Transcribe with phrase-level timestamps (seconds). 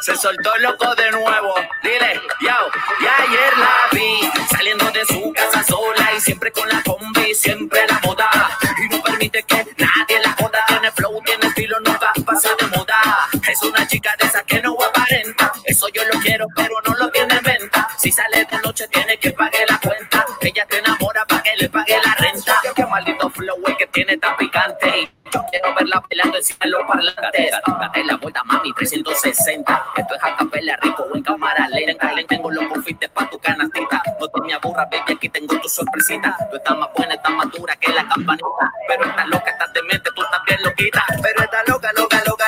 [0.00, 1.54] Se soltó loco de nuevo.
[1.82, 6.82] Dile, yo, y ayer la vi saliendo de su casa sola y siempre con la
[6.82, 8.58] combi, siempre la moda.
[8.78, 10.64] Y no permite que nadie la joda.
[10.68, 13.28] Tiene flow, tiene estilo, nunca pasa de moda.
[13.50, 15.52] Es una chica de esa que no aparenta.
[15.64, 17.73] Eso yo lo quiero, pero no lo tiene en venta.
[18.04, 20.26] Si sale de noche, tiene que pagar la cuenta.
[20.42, 22.60] Ella te enamora para que le pague la renta.
[22.76, 25.10] Qué maldito flow que tiene tan picante.
[25.50, 27.50] Quiero verla bailando encima de los parlantes.
[27.80, 29.86] Date la vuelta, mami, 360.
[29.96, 32.12] Esto es a capela, rico en cámara lenta.
[32.12, 34.02] Le tengo los confites pa' tu canastita.
[34.20, 36.36] No te me aburras, baby, aquí tengo tu sorpresita.
[36.50, 38.72] Tú estás más buena, estás más dura que la campanita.
[38.86, 41.04] Pero estás loca, estás demente, tú estás bien loquita.
[41.22, 42.43] Pero estás loca, loca, loca,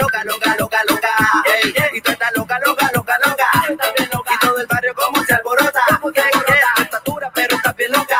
[0.00, 1.08] Loca, loca, loca, loca.
[1.92, 3.46] Y tú estás loca, loca, loca, loca.
[3.68, 5.80] Y todo el barrio como se alborota.
[6.78, 8.11] Está dura, pero está bien loca.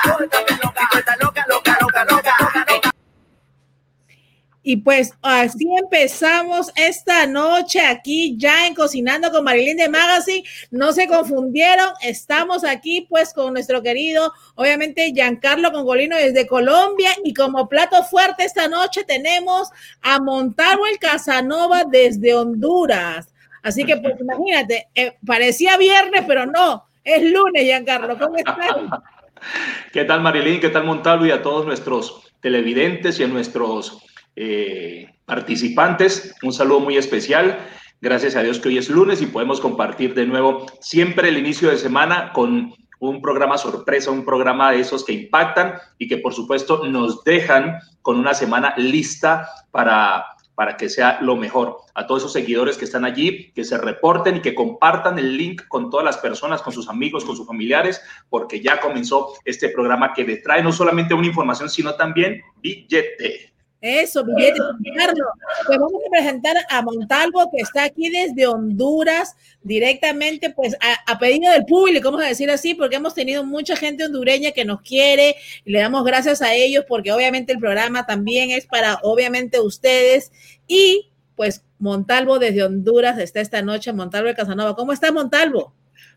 [4.64, 10.44] Y pues así empezamos esta noche aquí ya en Cocinando con Marilyn de Magazine.
[10.70, 17.34] No se confundieron, estamos aquí pues con nuestro querido, obviamente, Giancarlo Congolino desde Colombia y
[17.34, 19.68] como plato fuerte esta noche tenemos
[20.00, 23.34] a Montalvo el Casanova desde Honduras.
[23.64, 28.16] Así que pues imagínate, eh, parecía viernes, pero no, es lunes, Giancarlo.
[28.16, 28.56] ¿Cómo estás?
[29.92, 30.60] ¿Qué tal Marilyn?
[30.60, 31.26] ¿Qué tal Montalvo?
[31.26, 34.02] Y a todos nuestros televidentes y a nuestros
[34.36, 37.58] eh, participantes, un saludo muy especial.
[38.00, 41.70] Gracias a Dios que hoy es lunes y podemos compartir de nuevo siempre el inicio
[41.70, 46.34] de semana con un programa sorpresa, un programa de esos que impactan y que por
[46.34, 51.78] supuesto nos dejan con una semana lista para, para que sea lo mejor.
[51.94, 55.62] A todos esos seguidores que están allí, que se reporten y que compartan el link
[55.68, 60.12] con todas las personas, con sus amigos, con sus familiares, porque ya comenzó este programa
[60.14, 63.51] que le trae no solamente una información, sino también billete.
[63.82, 64.60] Eso, billete,
[64.96, 65.26] Carlos.
[65.66, 71.18] Pues vamos a presentar a Montalvo, que está aquí desde Honduras, directamente, pues a, a,
[71.18, 74.82] pedido del público, vamos a decir así, porque hemos tenido mucha gente hondureña que nos
[74.82, 75.34] quiere
[75.64, 80.30] y le damos gracias a ellos, porque obviamente el programa también es para, obviamente, ustedes.
[80.68, 84.76] Y pues Montalvo desde Honduras está esta noche, Montalvo de Casanova.
[84.76, 85.74] ¿Cómo está Montalvo?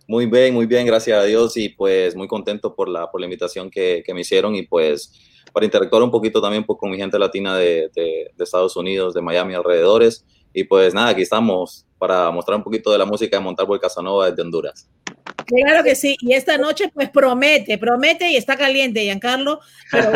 [0.07, 3.25] Muy bien, muy bien, gracias a Dios y pues muy contento por la, por la
[3.25, 5.11] invitación que, que me hicieron y pues
[5.55, 7.89] para interactuar un poquito también pues, con mi gente latina de,
[8.37, 10.25] Estados Unidos, de Miami, alrededores.
[10.53, 13.79] Y pues nada, aquí estamos para mostrar un poquito de la música de Montalvo el
[13.79, 14.89] Casanova desde Honduras.
[15.45, 19.61] Claro que sí, y esta noche pues promete, promete y está caliente, Giancarlo,
[19.91, 20.11] pero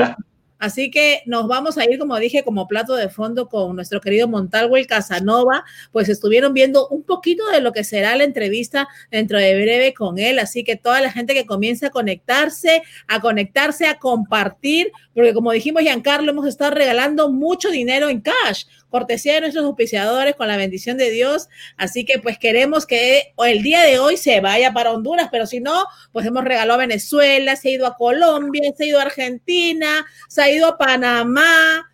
[0.59, 4.27] Así que nos vamos a ir, como dije, como plato de fondo con nuestro querido
[4.27, 9.39] Montalvo el Casanova, pues estuvieron viendo un poquito de lo que será la entrevista dentro
[9.39, 10.37] de breve con él.
[10.37, 15.51] Así que toda la gente que comienza a conectarse, a conectarse, a compartir, porque como
[15.51, 20.57] dijimos, Giancarlo, hemos estado regalando mucho dinero en cash cortesía de nuestros auspiciadores con la
[20.57, 21.47] bendición de Dios.
[21.77, 25.59] Así que pues queremos que el día de hoy se vaya para Honduras, pero si
[25.59, 29.03] no, pues hemos regalado a Venezuela, se ha ido a Colombia, se ha ido a
[29.03, 31.88] Argentina, se ha ido a Panamá,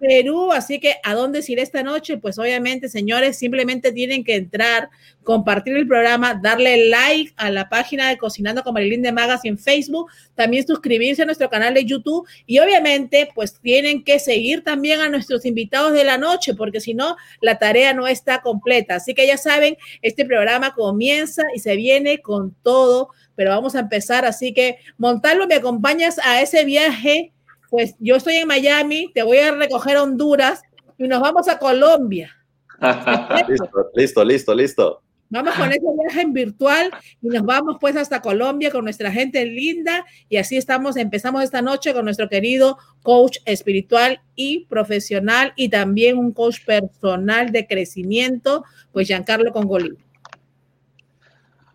[0.00, 2.18] Perú, así que ¿a dónde ir esta noche?
[2.18, 4.90] Pues obviamente, señores, simplemente tienen que entrar,
[5.22, 9.58] compartir el programa, darle like a la página de Cocinando con Marilyn de Magas en
[9.58, 15.00] Facebook, también suscribirse a nuestro canal de YouTube y obviamente, pues tienen que seguir también
[15.00, 18.96] a nuestros invitados de la noche, porque si no, la tarea no está completa.
[18.96, 23.80] Así que ya saben, este programa comienza y se viene con todo, pero vamos a
[23.80, 27.32] empezar, así que Montalvo, ¿me acompañas a ese viaje?
[27.76, 30.62] Pues yo estoy en Miami, te voy a recoger a Honduras
[30.96, 32.34] y nos vamos a Colombia.
[33.48, 35.02] listo, listo, listo, listo.
[35.28, 39.44] Vamos con ese viaje en virtual y nos vamos pues hasta Colombia con nuestra gente
[39.44, 45.68] linda y así estamos, empezamos esta noche con nuestro querido coach espiritual y profesional y
[45.68, 49.98] también un coach personal de crecimiento, pues Giancarlo Congolí.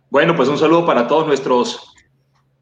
[0.10, 1.91] Bueno, pues un saludo para todos nuestros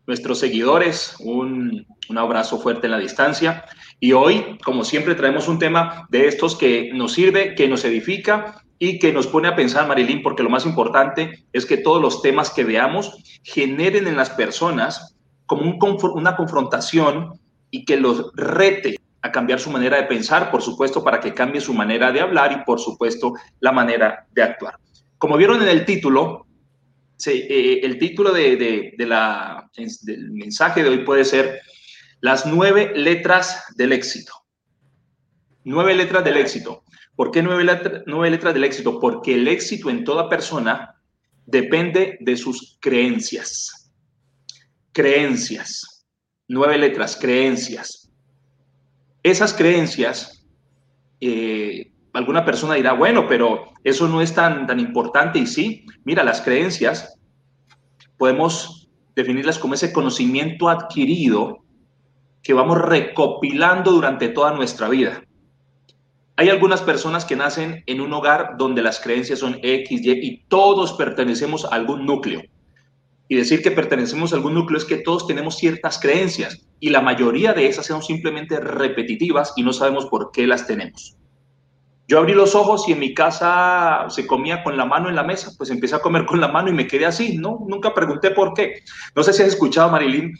[0.09, 3.63] nuestros seguidores, un, un, abrazo fuerte en la distancia.
[3.99, 8.63] Y hoy, como siempre, traemos un tema de estos que nos sirve, que nos edifica
[8.79, 12.23] y que nos pone a pensar, Marilyn, porque lo más importante es que todos los
[12.23, 15.15] temas que veamos generen en las personas
[15.45, 15.77] como un,
[16.15, 17.39] una confrontación
[17.69, 21.61] y que los rete a cambiar su manera de pensar, por supuesto, para que cambie
[21.61, 24.79] su manera de hablar y, por supuesto, la manera de actuar.
[25.19, 26.47] Como vieron en el título,
[27.19, 28.95] Sí, eh, el título del
[30.31, 31.59] mensaje de hoy puede ser
[32.21, 34.33] Las nueve letras del éxito.
[35.65, 36.85] Nueve letras del éxito.
[37.17, 37.65] ¿Por qué nueve
[38.31, 39.01] letras del éxito?
[39.01, 40.95] Porque el éxito en toda persona
[41.45, 43.91] depende de sus creencias.
[44.93, 46.07] Creencias.
[46.47, 48.09] Nueve letras, creencias.
[49.23, 50.47] esas creencias,
[51.19, 56.23] eh, alguna persona dirá, bueno, pero eso no es tan, tan importante y sí, mira,
[56.23, 57.19] las creencias
[58.17, 61.59] podemos definirlas como ese conocimiento adquirido
[62.41, 65.23] que vamos recopilando durante toda nuestra vida.
[66.35, 70.43] Hay algunas personas que nacen en un hogar donde las creencias son X, Y y
[70.47, 72.41] todos pertenecemos a algún núcleo.
[73.27, 77.01] Y decir que pertenecemos a algún núcleo es que todos tenemos ciertas creencias y la
[77.01, 81.18] mayoría de esas son simplemente repetitivas y no sabemos por qué las tenemos.
[82.09, 85.21] Yo abrí los ojos y en mi casa se comía con la mano en la
[85.21, 87.63] mesa, pues empecé a comer con la mano y me quedé así, ¿no?
[87.67, 88.81] Nunca pregunté por qué.
[89.15, 90.33] No sé si has escuchado, Marilyn,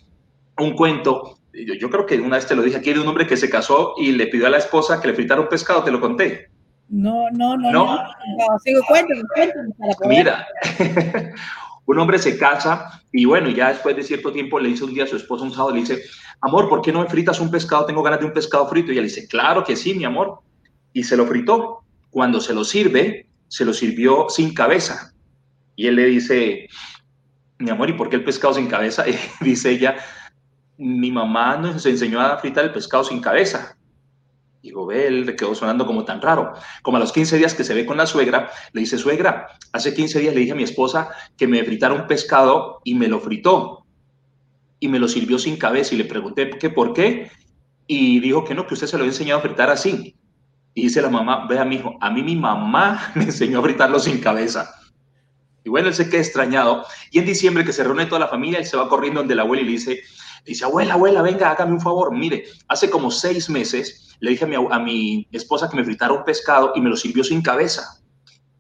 [0.58, 3.38] un cuento, yo, creo que una vez te lo dije aquí, de un hombre que
[3.38, 6.02] se casó y le pidió a la esposa que le fritara un pescado, te lo
[6.02, 6.50] conté.
[6.88, 7.86] No, no, no, no.
[7.98, 9.70] no, sigo, cuéntame, cuéntame.
[10.08, 10.48] Mira,
[11.86, 15.04] un hombre se casa y bueno, ya después de cierto tiempo le dice un día
[15.04, 16.02] a su esposa un sábado, le dice,
[16.42, 17.86] amor, ¿por qué no me fritas un pescado?
[17.86, 18.88] Tengo ganas de un pescado frito.
[18.88, 20.42] Y ella le dice, claro que sí, mi amor
[20.94, 21.84] y se lo fritó.
[22.10, 25.14] Cuando se lo sirve, se lo sirvió sin cabeza.
[25.76, 26.68] Y él le dice,
[27.58, 29.06] mi amor, ¿y por qué el pescado sin cabeza?
[29.42, 29.98] Y dice ella,
[30.78, 33.78] mi mamá nos enseñó a fritar el pescado sin cabeza.
[34.62, 36.54] Digo, ve, él le quedó sonando como tan raro.
[36.82, 39.94] Como a los 15 días que se ve con la suegra, le dice, suegra, hace
[39.94, 43.20] 15 días le dije a mi esposa que me fritara un pescado y me lo
[43.20, 43.86] fritó.
[44.82, 47.32] Y me lo sirvió sin cabeza y le pregunté qué por qué.
[47.88, 50.16] Y dijo que no, que usted se lo había enseñado a fritar así.
[50.80, 54.00] Y dice la mamá, vea, mi hijo, a mí mi mamá me enseñó a fritarlo
[54.00, 54.74] sin cabeza.
[55.66, 56.86] Y bueno, él se queda extrañado.
[57.12, 59.42] Y en diciembre que se reúne toda la familia, él se va corriendo donde la
[59.42, 60.00] abuela y le dice,
[60.46, 62.16] dice, abuela, abuela, venga, hágame un favor.
[62.16, 66.14] Mire, hace como seis meses le dije a mi, a mi esposa que me fritara
[66.14, 68.00] un pescado y me lo sirvió sin cabeza.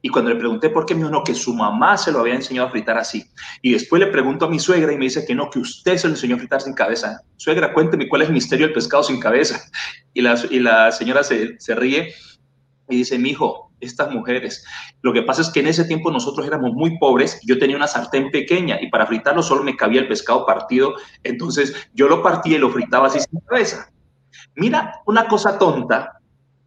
[0.02, 2.36] Y cuando le pregunté por qué, me dijo, no, que su mamá se lo había
[2.36, 3.26] enseñado a fritar así.
[3.62, 6.08] Y después le pregunto a mi suegra y me dice que no, que usted se
[6.08, 7.22] lo enseñó a fritar sin cabeza.
[7.36, 9.62] Suegra, cuénteme cuál es el misterio del pescado sin cabeza.
[10.12, 12.14] Y la, y la señora se, se ríe
[12.90, 14.66] y dice, mi hijo, estas mujeres,
[15.02, 17.88] lo que pasa es que en ese tiempo nosotros éramos muy pobres, yo tenía una
[17.88, 22.58] sartén pequeña y para fritarlo solo me cabía el pescado partido, entonces yo lo partía
[22.58, 23.92] y lo fritaba así sin cabeza.
[24.56, 26.19] Mira, una cosa tonta,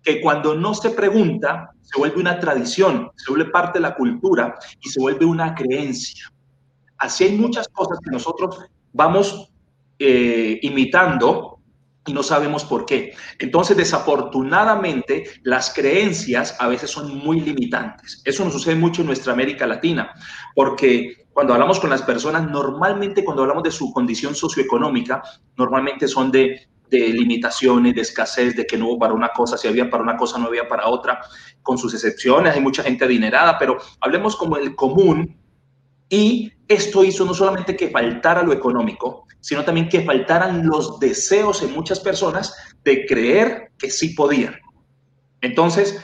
[0.03, 4.59] que cuando no se pregunta, se vuelve una tradición, se vuelve parte de la cultura
[4.81, 6.33] y se vuelve una creencia.
[6.99, 8.59] Así hay muchas cosas que nosotros
[8.93, 9.51] vamos
[9.99, 11.59] eh, imitando
[12.07, 13.15] y no sabemos por qué.
[13.39, 18.21] Entonces, desafortunadamente, las creencias a veces son muy limitantes.
[18.25, 20.13] Eso nos sucede mucho en nuestra América Latina,
[20.55, 25.23] porque cuando hablamos con las personas, normalmente cuando hablamos de su condición socioeconómica,
[25.57, 29.67] normalmente son de de limitaciones, de escasez, de que no hubo para una cosa, si
[29.67, 31.21] había para una cosa, no había para otra,
[31.63, 35.37] con sus excepciones, hay mucha gente adinerada, pero hablemos como el común.
[36.09, 41.63] Y esto hizo no solamente que faltara lo económico, sino también que faltaran los deseos
[41.63, 42.55] en muchas personas
[42.85, 44.55] de creer que sí podían.
[45.41, 45.99] Entonces,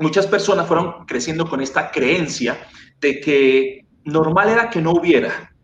[0.00, 2.58] muchas personas fueron creciendo con esta creencia
[3.00, 5.54] de que normal era que no hubiera,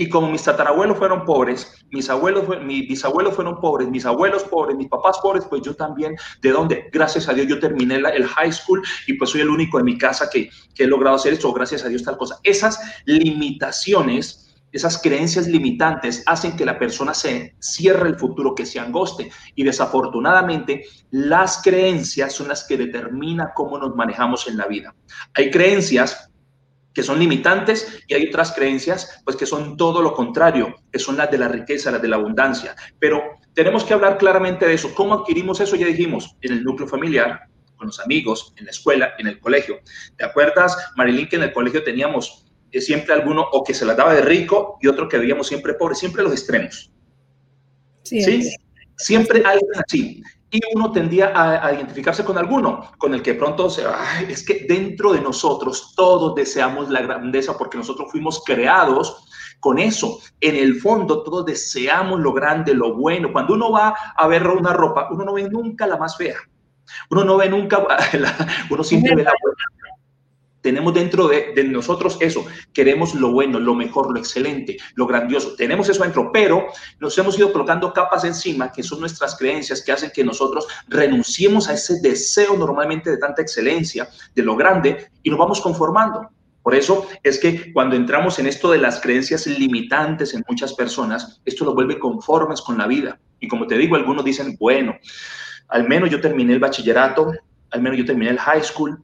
[0.00, 4.74] y como mis tatarabuelos fueron pobres, mis abuelos, mis bisabuelos fueron pobres, mis abuelos pobres,
[4.74, 6.88] mis papás pobres, pues yo también, ¿de dónde?
[6.90, 9.98] Gracias a Dios yo terminé el high school y pues soy el único en mi
[9.98, 12.38] casa que, que he logrado hacer esto, gracias a Dios tal cosa.
[12.44, 18.80] Esas limitaciones, esas creencias limitantes hacen que la persona se cierre el futuro, que se
[18.80, 19.30] angoste.
[19.54, 24.94] Y desafortunadamente, las creencias son las que determinan cómo nos manejamos en la vida.
[25.34, 26.29] Hay creencias
[26.92, 31.16] que son limitantes y hay otras creencias pues que son todo lo contrario, que son
[31.16, 32.74] las de la riqueza, las de la abundancia.
[32.98, 33.22] Pero
[33.54, 34.94] tenemos que hablar claramente de eso.
[34.94, 35.76] ¿Cómo adquirimos eso?
[35.76, 37.40] Ya dijimos, en el núcleo familiar,
[37.76, 39.80] con los amigos, en la escuela, en el colegio.
[40.16, 43.96] ¿Te acuerdas, Marilyn, que en el colegio teníamos eh, siempre alguno o que se las
[43.96, 46.92] daba de rico y otro que veíamos siempre pobre, siempre los extremos?
[48.02, 48.22] Sí.
[48.22, 48.54] ¿Sí?
[48.96, 53.84] Siempre alguien así y uno tendía a, identificarse con alguno, con el que pronto se,
[54.28, 59.24] es que dentro de nosotros todos deseamos la grandeza porque nosotros fuimos creados
[59.60, 60.18] con eso.
[60.40, 63.32] En el fondo todos deseamos lo grande, lo bueno.
[63.32, 66.36] Cuando uno va a ver una ropa, uno no ve nunca la más fea.
[67.10, 67.86] Uno no ve nunca,
[68.70, 69.79] uno siempre ve la buena
[70.60, 75.88] tenemos dentro de, nosotros eso, queremos lo bueno, lo mejor, lo excelente, lo grandioso, tenemos
[75.88, 76.66] eso dentro, pero
[76.98, 81.68] nos hemos ido colocando capas encima que son nuestras creencias que hacen que nosotros renunciemos
[81.68, 86.28] a ese deseo normalmente de tanta excelencia, de lo grande, y nos vamos conformando.
[86.62, 91.40] Por eso es que cuando entramos en esto de las creencias limitantes en muchas personas,
[91.44, 93.18] esto lo vuelve conformes con la vida.
[93.40, 94.94] Y como te digo, algunos dicen, bueno,
[95.68, 97.32] al menos yo terminé el bachillerato,
[97.70, 99.02] al menos yo terminé el high school,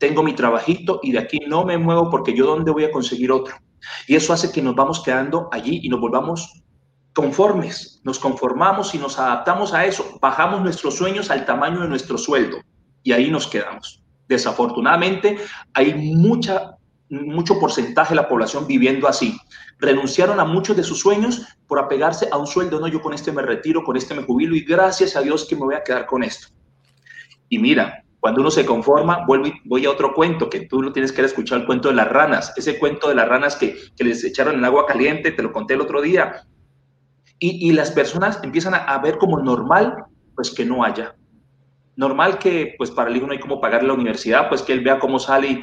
[0.00, 3.30] tengo mi trabajito y de aquí no me muevo porque yo dónde voy a conseguir
[3.30, 3.54] otro.
[4.08, 6.64] Y eso hace que nos vamos quedando allí y nos volvamos
[7.12, 12.16] conformes, nos conformamos y nos adaptamos a eso, bajamos nuestros sueños al tamaño de nuestro
[12.16, 12.58] sueldo
[13.02, 14.02] y ahí nos quedamos.
[14.26, 15.36] Desafortunadamente,
[15.74, 16.76] hay mucha,
[17.10, 19.36] mucho porcentaje de la población viviendo así.
[19.78, 22.80] Renunciaron a muchos de sus sueños por apegarse a un sueldo.
[22.80, 25.56] No, yo con este me retiro, con este me jubilo y gracias a Dios que
[25.56, 26.48] me voy a quedar con esto.
[27.48, 31.10] Y mira, cuando uno se conforma, vuelvo voy a otro cuento, que tú lo tienes
[31.10, 34.22] que escuchar, el cuento de las ranas, ese cuento de las ranas que, que les
[34.22, 36.44] echaron en agua caliente, te lo conté el otro día,
[37.42, 41.16] y, las personas empiezan a, ver como normal, pues que no haya.
[41.96, 44.84] Normal que, pues para el hijo no hay como pagar la universidad, pues que él
[44.84, 45.62] vea cómo sale.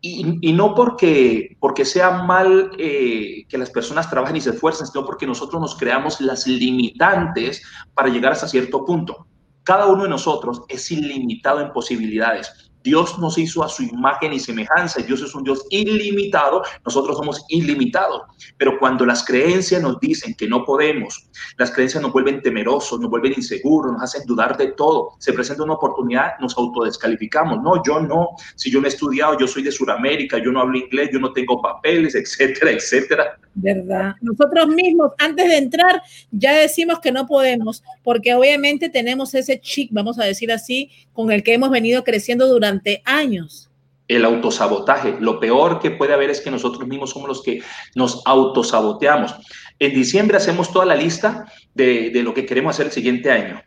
[0.00, 4.86] Y, y no porque, porque sea mal eh, que las personas trabajen y se esfuercen,
[4.86, 7.62] sino porque nosotros nos creamos las limitantes
[7.92, 9.26] para llegar hasta cierto punto.
[9.64, 12.69] Cada uno de nosotros es ilimitado en posibilidades.
[12.82, 15.02] Dios nos hizo a su imagen y semejanza.
[15.02, 18.22] Dios es un Dios ilimitado, nosotros somos ilimitados.
[18.56, 23.10] Pero cuando las creencias nos dicen que no podemos, las creencias nos vuelven temerosos, nos
[23.10, 25.10] vuelven inseguros, nos hacen dudar de todo.
[25.18, 27.62] Se presenta una oportunidad, nos autodescalificamos.
[27.62, 28.30] No, yo no.
[28.56, 31.32] Si yo no he estudiado, yo soy de Sudamérica, yo no hablo inglés, yo no
[31.32, 33.38] tengo papeles, etcétera, etcétera.
[33.54, 34.14] ¿Verdad?
[34.20, 39.90] Nosotros mismos, antes de entrar, ya decimos que no podemos, porque obviamente tenemos ese chic,
[39.92, 42.69] vamos a decir así, con el que hemos venido creciendo durante
[43.04, 43.70] años.
[44.08, 45.16] El autosabotaje.
[45.20, 47.62] Lo peor que puede haber es que nosotros mismos somos los que
[47.94, 49.34] nos autosaboteamos.
[49.78, 53.62] En diciembre hacemos toda la lista de, de lo que queremos hacer el siguiente año.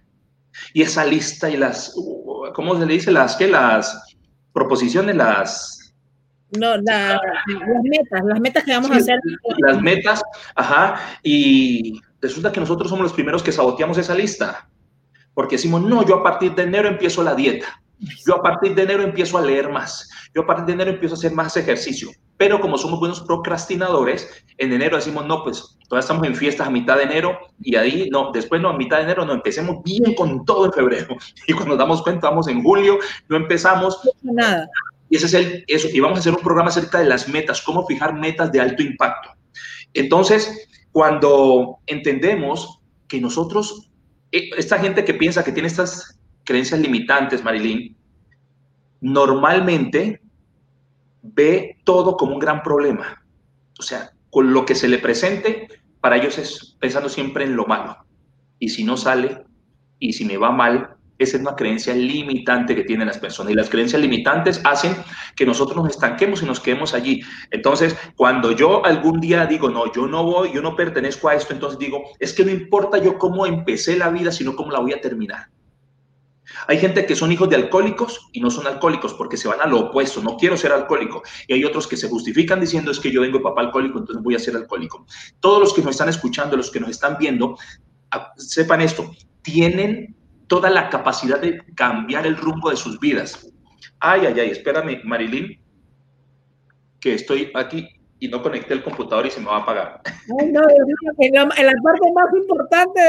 [0.74, 1.96] Y esa lista y las,
[2.54, 3.12] ¿cómo se le dice?
[3.12, 4.16] Las que las
[4.54, 5.84] proposiciones, las
[6.60, 7.20] no, las
[7.84, 9.20] metas, las metas que vamos a hacer.
[9.58, 10.22] Las metas,
[10.56, 14.70] ajá, y resulta que nosotros somos los primeros que saboteamos esa lista,
[15.34, 17.82] porque decimos, no, yo a partir de enero empiezo la dieta,
[18.26, 21.16] yo a partir de enero empiezo a leer más, yo a partir de enero empiezo
[21.16, 26.02] a hacer más ejercicio, pero como somos buenos procrastinadores, en enero decimos, no, pues todavía
[26.02, 29.04] estamos en fiestas a mitad de enero y ahí, no, después no, a mitad de
[29.04, 31.16] enero no, empecemos bien con todo en febrero.
[31.48, 34.00] Y cuando nos damos cuenta, vamos en julio, no empezamos.
[34.22, 34.68] Nada.
[35.10, 35.88] Y ese es el, eso.
[35.92, 38.82] Y vamos a hacer un programa acerca de las metas, cómo fijar metas de alto
[38.82, 39.30] impacto.
[39.94, 43.92] Entonces, cuando entendemos que nosotros,
[44.32, 47.96] eh, esta gente que piensa que tiene estas creencias limitantes, Marilyn,
[49.02, 50.22] normalmente
[51.22, 53.24] ve todo como un gran problema.
[53.80, 55.68] O sea, con lo que se le presente,
[56.02, 57.98] para ellos es pensando siempre en lo malo.
[58.60, 59.44] Y si no sale,
[60.00, 63.56] y si me va mal, esa es una creencia limitante que tienen las personas y
[63.56, 64.96] las creencias limitantes hacen
[65.36, 67.22] que nosotros nos estanquemos y nos quedemos allí.
[67.52, 71.54] Entonces, cuando yo algún día digo, no, yo no voy, yo no pertenezco a esto,
[71.54, 74.94] entonces digo, es que no importa yo cómo empecé la vida, sino cómo la voy
[74.94, 75.48] a terminar.
[76.68, 79.68] Hay gente que son hijos de alcohólicos y no son alcohólicos porque se van a
[79.68, 81.24] lo opuesto, no quiero ser alcohólico.
[81.48, 84.24] Y hay otros que se justifican diciendo es que yo vengo de papá alcohólico, entonces
[84.24, 85.06] voy a ser alcohólico.
[85.40, 87.58] Todos los que nos están escuchando, los que nos están viendo,
[88.38, 90.16] sepan esto, tienen
[90.48, 93.48] toda la capacidad de cambiar el rumbo de sus vidas.
[94.00, 95.60] Ay, ay, ay, espérame, Marilyn,
[97.00, 97.88] que estoy aquí
[98.24, 100.02] y no conecté el computador y se me va a apagar.
[100.40, 100.62] Ay, no,
[101.20, 103.02] en, la, parte más importante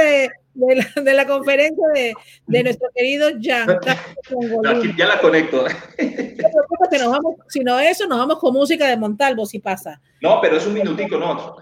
[0.55, 2.15] de, la, de la, conferencia de,
[2.49, 3.79] de nuestro querido Jan.
[4.99, 5.67] Ya la conecto.
[5.69, 10.01] No nos vamos, sino eso, nos vamos con música de Montalvo, si pasa.
[10.21, 11.59] No, pero es un minutico, no.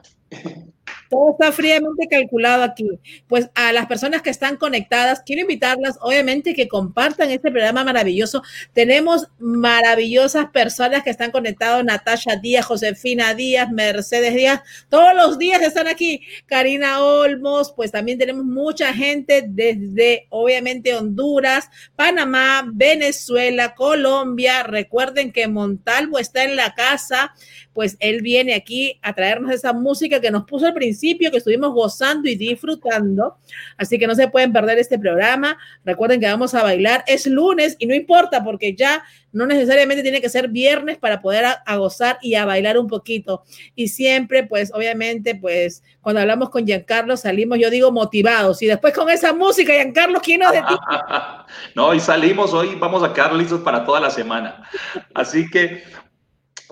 [1.12, 2.88] Todo está fríamente calculado aquí.
[3.26, 8.42] Pues a las personas que están conectadas, quiero invitarlas, obviamente, que compartan este programa maravilloso.
[8.72, 15.60] Tenemos maravillosas personas que están conectadas, Natasha Díaz, Josefina Díaz, Mercedes Díaz, todos los días
[15.60, 16.22] están aquí.
[16.46, 24.62] Karina Olmos, pues también tenemos mucha gente desde, obviamente, Honduras, Panamá, Venezuela, Colombia.
[24.62, 27.34] Recuerden que Montalvo está en la casa
[27.72, 31.72] pues él viene aquí a traernos esa música que nos puso al principio, que estuvimos
[31.72, 33.36] gozando y disfrutando.
[33.76, 35.58] Así que no se pueden perder este programa.
[35.84, 37.04] Recuerden que vamos a bailar.
[37.06, 39.02] Es lunes y no importa porque ya
[39.32, 43.44] no necesariamente tiene que ser viernes para poder gozar y a bailar un poquito.
[43.74, 48.60] Y siempre, pues obviamente, pues cuando hablamos con Giancarlo salimos, yo digo, motivados.
[48.62, 50.80] Y después con esa música, Giancarlo, ¿quién nos detiene?
[51.74, 54.68] no, y salimos hoy, vamos a quedar listos para toda la semana.
[55.14, 55.82] Así que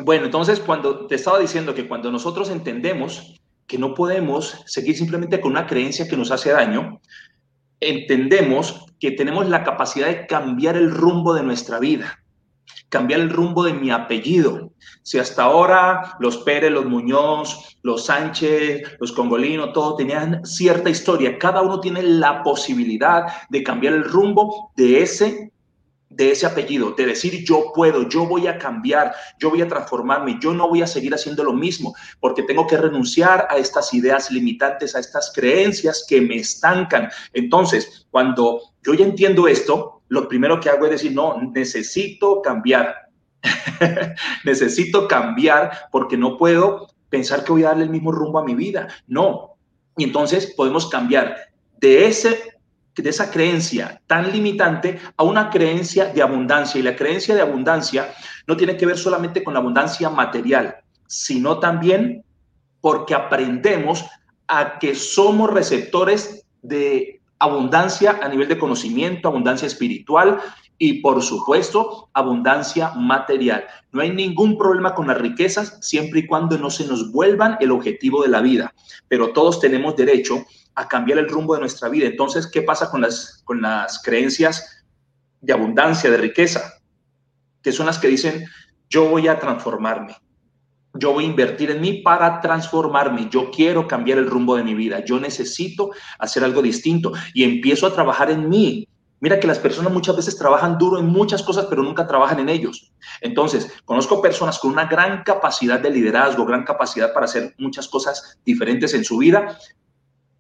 [0.05, 3.35] bueno, entonces cuando te estaba diciendo que cuando nosotros entendemos
[3.67, 7.01] que no podemos seguir simplemente con una creencia que nos hace daño,
[7.81, 12.23] entendemos que tenemos la capacidad de cambiar el rumbo de nuestra vida,
[12.89, 14.73] cambiar el rumbo de mi apellido.
[15.03, 21.39] Si hasta ahora los Pérez, los Muñoz, los Sánchez, los Congolino, todos tenían cierta historia,
[21.39, 25.53] cada uno tiene la posibilidad de cambiar el rumbo de ese
[26.11, 30.39] de ese apellido, de decir yo puedo, yo voy a cambiar, yo voy a transformarme,
[30.43, 34.31] yo no voy a seguir haciendo lo mismo, porque tengo que renunciar a estas ideas
[34.31, 37.09] limitantes, a estas creencias que me estancan.
[37.33, 42.95] Entonces, cuando yo ya entiendo esto, lo primero que hago es decir, no, necesito cambiar.
[44.45, 48.55] necesito cambiar porque no puedo pensar que voy a darle el mismo rumbo a mi
[48.55, 48.89] vida.
[49.07, 49.57] No.
[49.97, 51.37] Y entonces podemos cambiar
[51.79, 52.60] de ese
[52.97, 56.79] de esa creencia tan limitante a una creencia de abundancia.
[56.79, 58.13] Y la creencia de abundancia
[58.47, 62.25] no tiene que ver solamente con la abundancia material, sino también
[62.81, 64.05] porque aprendemos
[64.49, 70.41] a que somos receptores de abundancia a nivel de conocimiento, abundancia espiritual
[70.77, 73.65] y por supuesto abundancia material.
[73.93, 77.71] No hay ningún problema con las riquezas siempre y cuando no se nos vuelvan el
[77.71, 78.75] objetivo de la vida,
[79.09, 80.45] pero todos tenemos derecho a
[80.89, 82.07] cambiar el rumbo de nuestra vida.
[82.07, 84.85] Entonces, ¿qué pasa con las, con las creencias
[85.41, 86.75] de abundancia, de riqueza?
[87.63, 88.47] Que son las que dicen,
[88.89, 90.17] yo voy a transformarme,
[90.95, 94.75] yo voy a invertir en mí para transformarme, yo quiero cambiar el rumbo de mi
[94.75, 98.89] vida, yo necesito hacer algo distinto y empiezo a trabajar en mí.
[99.21, 102.49] Mira que las personas muchas veces trabajan duro en muchas cosas, pero nunca trabajan en
[102.49, 102.91] ellos.
[103.21, 108.41] Entonces, conozco personas con una gran capacidad de liderazgo, gran capacidad para hacer muchas cosas
[108.47, 109.59] diferentes en su vida,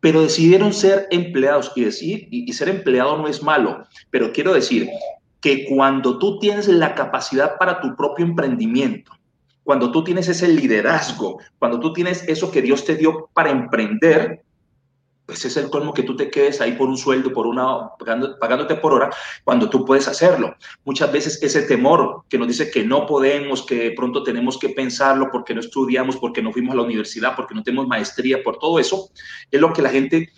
[0.00, 1.72] pero decidieron ser empleados.
[1.76, 4.88] Y decir, y, ser empleado no es malo, pero quiero decir
[5.40, 9.12] que cuando tú tienes la capacidad para tu propio emprendimiento,
[9.62, 14.42] cuando tú tienes ese liderazgo, cuando tú tienes eso que Dios te dio para emprender,
[15.30, 17.90] pues es el colmo que tú te quedes ahí por un sueldo, por una,
[18.40, 19.10] pagándote por hora,
[19.44, 20.56] cuando tú puedes hacerlo.
[20.84, 25.28] Muchas veces ese temor que nos dice que no podemos, que pronto tenemos que pensarlo
[25.30, 28.80] porque no estudiamos, porque no fuimos a la universidad, porque no tenemos maestría, por todo
[28.80, 29.10] eso,
[29.52, 30.30] es lo que la gente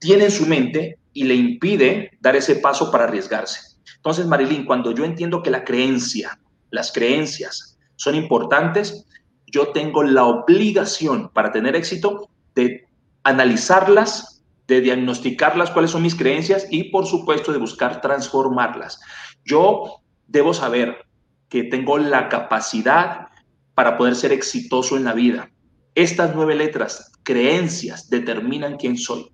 [0.00, 3.78] tiene en su mente y le impide dar ese paso para arriesgarse.
[3.94, 6.36] Entonces, Marilyn, cuando yo entiendo que la creencia,
[6.70, 9.06] las creencias son importantes,
[9.46, 12.88] yo tengo la obligación para tener éxito de
[13.22, 14.31] analizarlas
[14.72, 19.00] de diagnosticarlas, cuáles son mis creencias y, por supuesto, de buscar transformarlas.
[19.44, 21.04] Yo debo saber
[21.48, 23.28] que tengo la capacidad
[23.74, 25.50] para poder ser exitoso en la vida.
[25.94, 29.30] Estas nueve letras, creencias, determinan quién soy.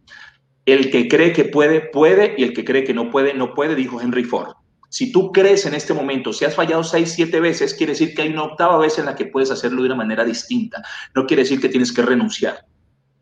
[0.66, 3.74] El que cree que puede, puede, y el que cree que no puede, no puede,
[3.74, 4.54] dijo Henry Ford.
[4.90, 8.22] Si tú crees en este momento, si has fallado seis, siete veces, quiere decir que
[8.22, 10.82] hay una octava vez en la que puedes hacerlo de una manera distinta.
[11.14, 12.64] No quiere decir que tienes que renunciar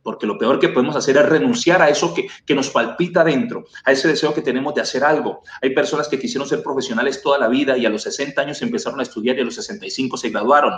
[0.06, 3.64] porque lo peor que podemos hacer es renunciar a eso que, que, nos palpita dentro,
[3.84, 5.42] a ese deseo que tenemos de hacer algo.
[5.60, 9.00] Hay personas que quisieron ser profesionales toda la vida y a los 60 años empezaron
[9.00, 10.74] a estudiar y a los 65 se graduaron.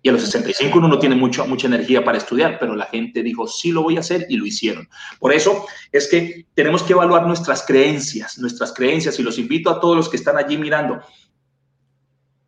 [0.00, 3.24] Y a los 65 uno no tiene mucho, mucha energía para estudiar, pero la gente
[3.24, 4.88] dijo, sí lo voy a hacer y lo hicieron.
[5.18, 9.80] Por eso es que tenemos que evaluar nuestras creencias, nuestras creencias, y los invito a
[9.80, 11.00] todos los que están allí mirando,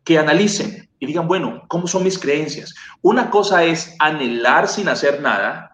[0.05, 2.73] que analicen y digan, bueno, ¿cómo son mis creencias?
[3.01, 5.68] Una cosa es anhelar sin hacer nada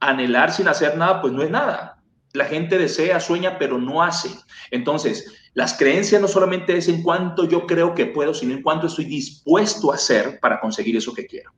[0.00, 1.98] anhelar sin hacer nada, pues no es nada.
[2.32, 4.30] La gente desea, sueña, pero no hace.
[4.70, 8.86] Entonces, las creencias no solamente es en cuanto yo creo que puedo, sino en cuanto
[8.86, 11.52] estoy dispuesto a hacer para conseguir eso que quiero.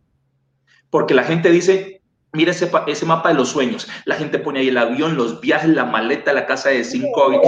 [0.91, 2.03] Porque la gente dice,
[2.33, 3.89] mira ese, ese mapa de los sueños.
[4.05, 7.41] La gente pone ahí el avión, los viajes, la maleta, la casa de cinco,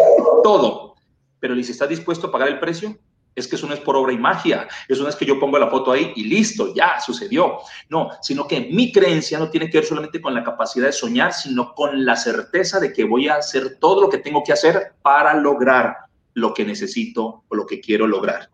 [0.42, 0.94] todo.
[1.40, 2.96] Pero si estás dispuesto a pagar el precio,
[3.34, 5.58] es que eso no es por obra y magia, eso no es que yo pongo
[5.58, 7.58] la foto ahí y listo, ya sucedió.
[7.88, 11.32] No, sino que mi creencia no tiene que ver solamente con la capacidad de soñar,
[11.32, 14.92] sino con la certeza de que voy a hacer todo lo que tengo que hacer
[15.02, 15.96] para lograr
[16.34, 18.50] lo que necesito o lo que quiero lograr.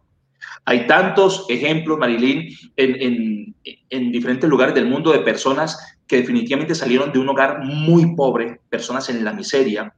[0.65, 7.13] Hay tantos ejemplos, Marilyn, en, en diferentes lugares del mundo de personas que definitivamente salieron
[7.13, 9.95] de un hogar muy pobre, personas en la miseria,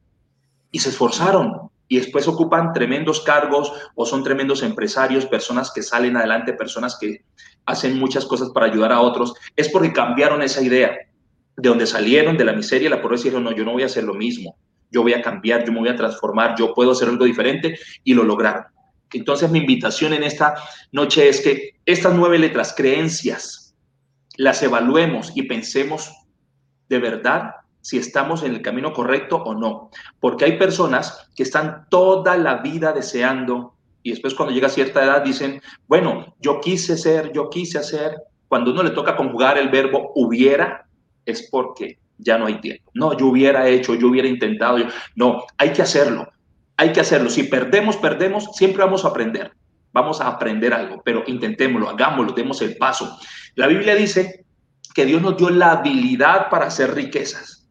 [0.70, 6.16] y se esforzaron, y después ocupan tremendos cargos o son tremendos empresarios, personas que salen
[6.16, 7.22] adelante, personas que
[7.66, 10.96] hacen muchas cosas para ayudar a otros, es porque cambiaron esa idea
[11.54, 13.86] de donde salieron de la miseria, la pobreza y dijeron, no, yo no voy a
[13.86, 14.56] hacer lo mismo,
[14.90, 18.14] yo voy a cambiar, yo me voy a transformar, yo puedo hacer algo diferente y
[18.14, 18.64] lo lograron.
[19.12, 20.54] Entonces mi invitación en esta
[20.92, 23.74] noche es que estas nueve letras, creencias,
[24.38, 26.10] las evaluemos y pensemos
[26.88, 27.50] de verdad
[27.82, 29.90] si estamos en el camino correcto o no.
[30.18, 35.04] Porque hay personas que están toda la vida deseando y después cuando llega a cierta
[35.04, 38.16] edad dicen, bueno, yo quise ser, yo quise hacer.
[38.48, 40.86] Cuando uno le toca conjugar el verbo hubiera,
[41.24, 42.90] es porque ya no hay tiempo.
[42.94, 44.78] No, yo hubiera hecho, yo hubiera intentado.
[45.14, 46.28] No, hay que hacerlo.
[46.76, 47.30] Hay que hacerlo.
[47.30, 49.52] Si perdemos, perdemos, siempre vamos a aprender.
[49.92, 53.18] Vamos a aprender algo, pero intentémoslo, hagámoslo, demos el paso.
[53.56, 54.46] La Biblia dice
[54.94, 57.61] que Dios nos dio la habilidad para hacer riquezas.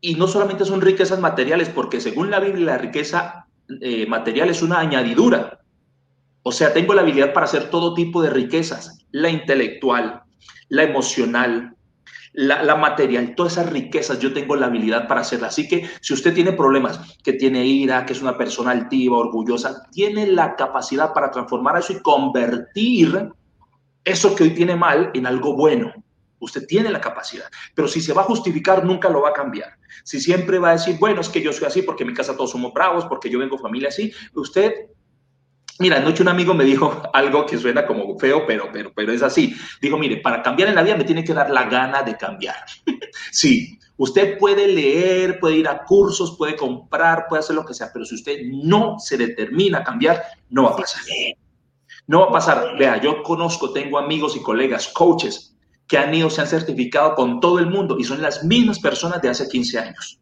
[0.00, 3.46] Y no solamente son riquezas materiales, porque según la Biblia la riqueza
[3.80, 5.60] eh, material es una añadidura.
[6.42, 10.22] O sea, tengo la habilidad para hacer todo tipo de riquezas, la intelectual,
[10.68, 11.76] la emocional,
[12.32, 15.50] la, material, todas esas riquezas, yo tengo la habilidad para hacerlas.
[15.54, 19.82] Así que si usted tiene problemas, que tiene ira, que es una persona altiva, orgullosa,
[19.90, 23.30] tiene la capacidad para transformar eso y convertir
[24.04, 25.92] eso que hoy tiene mal en algo bueno.
[26.40, 29.78] Usted tiene la capacidad, pero si se va a justificar, nunca lo va a cambiar.
[30.04, 32.36] Si siempre va a decir, bueno, es que yo soy así porque en mi casa
[32.36, 34.72] todos somos bravos, porque yo vengo familia así, usted
[35.80, 39.22] Mira, anoche un amigo me dijo algo que suena como feo, pero, pero, pero es
[39.22, 39.54] así.
[39.80, 42.56] Dijo, mire, para cambiar en la vida me tiene que dar la gana de cambiar.
[43.30, 47.90] sí, usted puede leer, puede ir a cursos, puede comprar, puede hacer lo que sea,
[47.92, 51.02] pero si usted no se determina a cambiar, no va a pasar.
[52.06, 52.76] No va a pasar.
[52.76, 55.47] Vea, yo conozco, tengo amigos y colegas, coaches,
[55.88, 59.20] que han ido, se han certificado con todo el mundo y son las mismas personas
[59.22, 60.20] de hace 15 años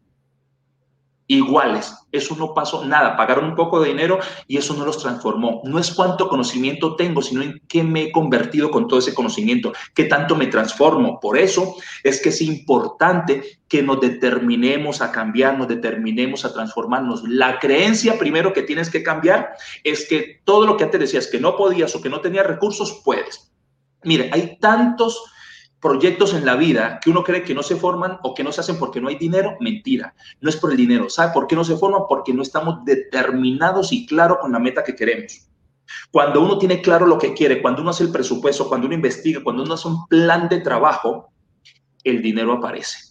[1.27, 1.93] iguales.
[2.11, 3.15] Eso no pasó nada.
[3.15, 5.61] Pagaron un poco de dinero y eso no los transformó.
[5.65, 9.73] No es cuánto conocimiento tengo, sino en qué me he convertido con todo ese conocimiento,
[9.93, 11.19] qué tanto me transformo.
[11.19, 17.23] Por eso es que es importante que nos determinemos a cambiar, nos determinemos a transformarnos.
[17.27, 19.53] La creencia primero que tienes que cambiar
[19.83, 23.01] es que todo lo que antes decías que no podías o que no tenías recursos,
[23.03, 23.51] puedes.
[24.03, 25.21] Mire, hay tantos
[25.81, 28.61] proyectos en la vida que uno cree que no se forman o que no se
[28.61, 30.13] hacen porque no hay dinero, mentira.
[30.41, 31.09] No es por el dinero.
[31.09, 32.03] ¿Sabe por qué no se forman?
[32.09, 35.47] Porque no estamos determinados y claros con la meta que queremos.
[36.11, 39.43] Cuando uno tiene claro lo que quiere, cuando uno hace el presupuesto, cuando uno investiga,
[39.43, 41.31] cuando uno hace un plan de trabajo,
[42.03, 43.07] el dinero aparece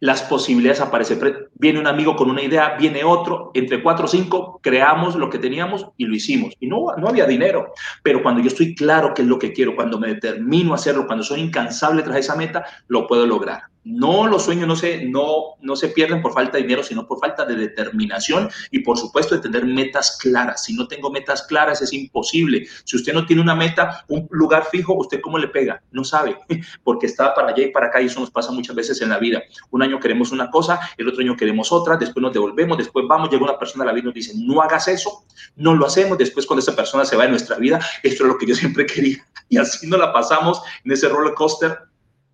[0.00, 1.20] las posibilidades aparecen.
[1.60, 5.38] Viene un amigo con una idea, viene otro, entre cuatro o cinco creamos lo que
[5.38, 6.54] teníamos y lo hicimos.
[6.58, 9.76] Y no, no había dinero, pero cuando yo estoy claro qué es lo que quiero,
[9.76, 13.69] cuando me determino a hacerlo, cuando soy incansable tras esa meta, lo puedo lograr.
[13.84, 17.18] No, los sueños no se, no, no se pierden por falta de dinero, sino por
[17.18, 20.64] falta de determinación y por supuesto de tener metas claras.
[20.64, 22.66] Si no tengo metas claras es imposible.
[22.84, 25.82] Si usted no tiene una meta, un lugar fijo, ¿usted cómo le pega?
[25.90, 26.36] No sabe,
[26.84, 29.18] porque está para allá y para acá y eso nos pasa muchas veces en la
[29.18, 29.42] vida.
[29.70, 33.30] Un año queremos una cosa, el otro año queremos otra, después nos devolvemos, después vamos,
[33.30, 35.24] llega una persona a la vida y nos dice, no hagas eso,
[35.56, 38.36] no lo hacemos, después cuando esa persona se va de nuestra vida, esto es lo
[38.36, 41.78] que yo siempre quería y así nos la pasamos en ese roller coaster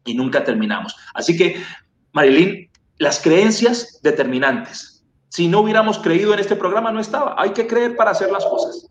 [0.07, 0.97] y nunca terminamos.
[1.15, 1.57] Así que,
[2.13, 5.05] Marilyn, las creencias determinantes.
[5.29, 7.35] Si no hubiéramos creído en este programa, no estaba.
[7.37, 8.87] Hay que creer para hacer las cosas.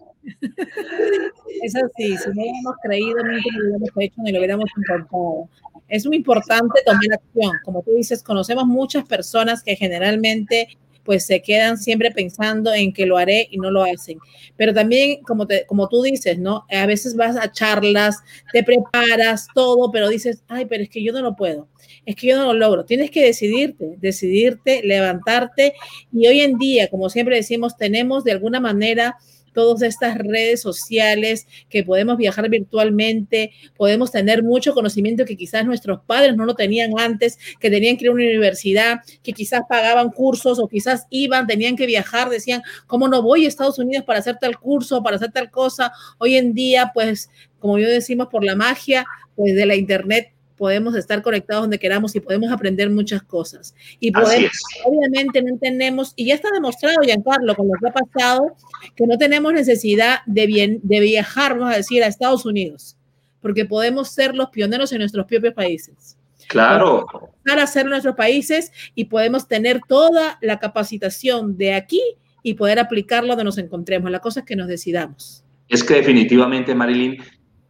[1.63, 5.49] Es así, si no hubiéramos creído, nunca lo hubiéramos hecho ni lo hubiéramos intentado.
[5.88, 7.51] Es muy importante tomar acción.
[7.63, 13.06] Como tú dices, conocemos muchas personas que generalmente pues se quedan siempre pensando en que
[13.06, 14.18] lo haré y no lo hacen.
[14.58, 16.65] Pero también, como, te, como tú dices, ¿no?
[16.70, 18.18] A veces vas a charlas,
[18.52, 21.68] te preparas todo, pero dices, ay, pero es que yo no lo puedo,
[22.06, 22.86] es que yo no lo logro.
[22.86, 25.76] Tienes que decidirte, decidirte, levantarte.
[26.12, 29.18] Y hoy en día, como siempre decimos, tenemos de alguna manera
[29.56, 36.02] todas estas redes sociales, que podemos viajar virtualmente, podemos tener mucho conocimiento que quizás nuestros
[36.06, 40.12] padres no lo tenían antes, que tenían que ir a una universidad, que quizás pagaban
[40.12, 44.20] cursos o quizás iban, tenían que viajar, decían, ¿cómo no voy a Estados Unidos para
[44.20, 45.91] hacer tal curso, para hacer tal cosa?
[46.20, 50.96] Hoy en día, pues, como yo decimos, por la magia pues, de la internet, podemos
[50.96, 53.76] estar conectados donde queramos y podemos aprender muchas cosas.
[54.00, 54.52] Y podemos,
[54.86, 58.56] obviamente no tenemos, y ya está demostrado, Giancarlo, con lo que ha pasado,
[58.96, 62.98] que no tenemos necesidad de, bien, de viajar, vamos a decir, a Estados Unidos,
[63.41, 66.18] porque podemos ser los pioneros en nuestros propios países.
[66.48, 67.08] Claro.
[67.44, 72.02] Para hacer nuestros países y podemos tener toda la capacitación de aquí
[72.44, 74.12] y poder aplicarlo donde nos encontremos.
[74.12, 75.44] La cosa es que nos decidamos.
[75.68, 77.18] Es que definitivamente, Marilyn,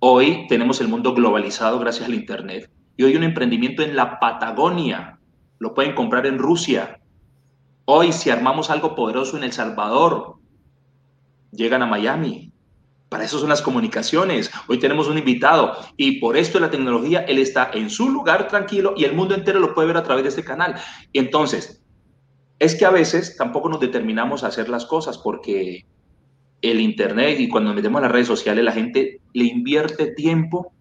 [0.07, 2.69] Hoy tenemos el mundo globalizado gracias al Internet.
[2.97, 5.19] Y hoy un emprendimiento en la Patagonia.
[5.59, 6.99] Lo pueden comprar en Rusia.
[7.85, 10.35] Hoy si armamos algo poderoso en El Salvador,
[11.51, 12.51] llegan a Miami.
[13.09, 14.51] Para eso son las comunicaciones.
[14.67, 18.93] Hoy tenemos un invitado y por esto la tecnología, él está en su lugar tranquilo
[18.97, 20.75] y el mundo entero lo puede ver a través de este canal.
[21.13, 21.83] Y entonces,
[22.59, 25.85] es que a veces tampoco nos determinamos a hacer las cosas porque
[26.61, 30.73] el Internet y cuando metemos las redes sociales, la gente le invierte tiempo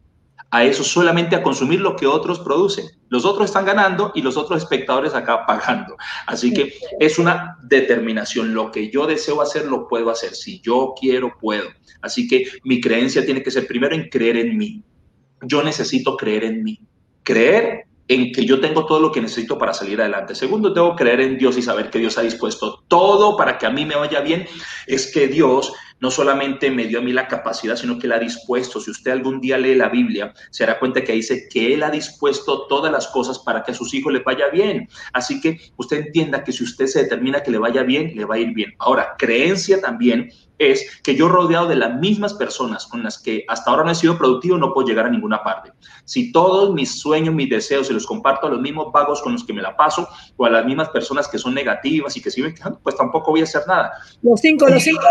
[0.54, 2.86] a eso solamente a consumir lo que otros producen.
[3.08, 5.96] Los otros están ganando y los otros espectadores acá pagando.
[6.28, 8.54] Así que es una determinación.
[8.54, 10.36] Lo que yo deseo hacer, lo puedo hacer.
[10.36, 11.70] Si yo quiero, puedo.
[12.02, 14.84] Así que mi creencia tiene que ser primero en creer en mí.
[15.42, 16.78] Yo necesito creer en mí.
[17.24, 20.36] Creer en que yo tengo todo lo que necesito para salir adelante.
[20.36, 23.70] Segundo, debo creer en Dios y saber que Dios ha dispuesto todo para que a
[23.70, 24.46] mí me vaya bien.
[24.86, 28.18] Es que Dios no solamente me dio a mí la capacidad, sino que la ha
[28.18, 28.80] dispuesto.
[28.80, 31.90] Si usted algún día lee la Biblia, se dará cuenta que dice que Él ha
[31.90, 34.88] dispuesto todas las cosas para que a sus hijos les vaya bien.
[35.12, 38.34] Así que usted entienda que si usted se determina que le vaya bien, le va
[38.34, 38.74] a ir bien.
[38.78, 43.70] Ahora, creencia también es que yo rodeado de las mismas personas con las que hasta
[43.70, 45.72] ahora no he sido productivo, no puedo llegar a ninguna parte.
[46.04, 49.44] Si todos mis sueños, mis deseos se los comparto a los mismos vagos con los
[49.44, 52.54] que me la paso o a las mismas personas que son negativas y que siguen
[52.54, 53.92] quejando, pues tampoco voy a hacer nada.
[54.22, 55.02] Los cinco, los cinco.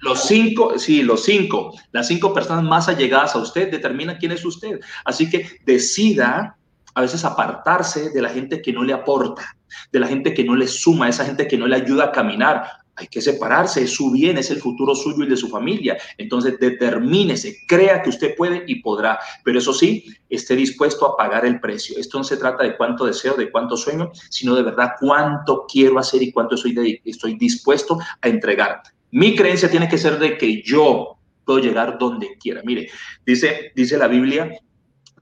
[0.00, 1.72] Los cinco, sí, los cinco.
[1.92, 4.80] Las cinco personas más allegadas a usted determinan quién es usted.
[5.04, 6.56] Así que decida
[6.94, 9.56] a veces apartarse de la gente que no le aporta,
[9.90, 12.81] de la gente que no le suma, esa gente que no le ayuda a caminar
[13.02, 15.98] hay que separarse, es su bien, es el futuro suyo y de su familia.
[16.18, 21.44] Entonces, determínese, crea que usted puede y podrá, pero eso sí, esté dispuesto a pagar
[21.44, 21.98] el precio.
[21.98, 25.98] Esto no se trata de cuánto deseo, de cuánto sueño, sino de verdad cuánto quiero
[25.98, 28.82] hacer y cuánto estoy, dispuesto a entregar.
[29.10, 32.62] Mi creencia tiene que ser de que yo puedo llegar donde quiera.
[32.64, 32.88] Mire,
[33.26, 34.50] dice, dice la Biblia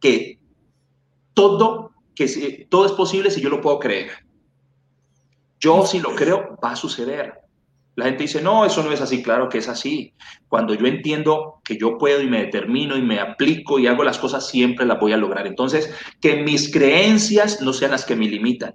[0.01, 0.39] que
[1.35, 4.11] todo, que todo es posible si yo lo puedo creer.
[5.59, 7.40] Yo si lo creo, va a suceder.
[8.01, 10.15] La gente dice, no, eso no es así, claro que es así.
[10.49, 14.19] Cuando yo entiendo que yo puedo y me determino y me aplico y hago las
[14.19, 15.47] cosas, siempre las voy a lograr.
[15.47, 18.75] Entonces, que mis creencias no sean las que me limitan,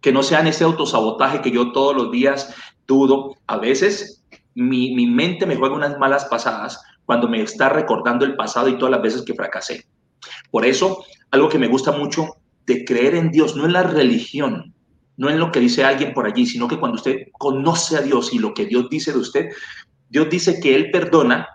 [0.00, 2.52] que no sean ese autosabotaje que yo todos los días
[2.84, 3.36] dudo.
[3.46, 4.24] A veces
[4.56, 8.76] mi, mi mente me juega unas malas pasadas cuando me está recordando el pasado y
[8.76, 9.86] todas las veces que fracasé.
[10.50, 12.26] Por eso, algo que me gusta mucho
[12.66, 14.74] de creer en Dios, no en la religión,
[15.16, 18.32] no en lo que dice alguien por allí, sino que cuando usted conoce a Dios
[18.32, 19.50] y lo que Dios dice de usted,
[20.08, 21.48] Dios dice que Él perdona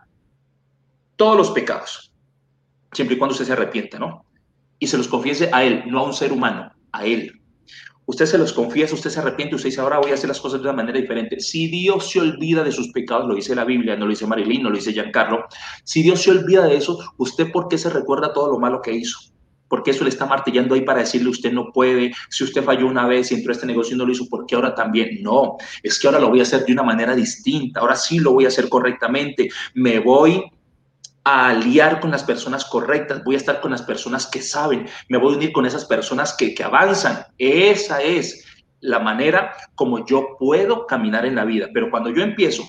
[1.16, 2.12] todos los pecados,
[2.92, 4.26] siempre y cuando usted se arrepienta, ¿no?
[4.80, 7.42] Y se los confiese a Él, no a un ser humano, a Él.
[8.06, 10.62] Usted se los confiesa, usted se arrepiente, usted dice, ahora voy a hacer las cosas
[10.62, 11.42] de una manera diferente.
[11.42, 14.64] Si Dios se olvida de sus pecados, lo dice la Biblia, no lo dice Marilyn,
[14.64, 15.46] no lo dice Giancarlo,
[15.84, 18.94] si Dios se olvida de eso, ¿usted por qué se recuerda todo lo malo que
[18.94, 19.20] hizo?
[19.68, 23.06] Porque eso le está martillando ahí para decirle usted no puede, si usted falló una
[23.06, 25.22] vez y entró a este negocio y no lo hizo, ¿por qué ahora también?
[25.22, 28.34] No, es que ahora lo voy a hacer de una manera distinta, ahora sí lo
[28.34, 30.44] voy a hacer correctamente, me voy
[31.24, 35.18] a aliar con las personas correctas, voy a estar con las personas que saben, me
[35.18, 37.26] voy a unir con esas personas que, que avanzan.
[37.38, 38.46] Esa es
[38.80, 41.68] la manera como yo puedo caminar en la vida.
[41.74, 42.64] Pero cuando yo empiezo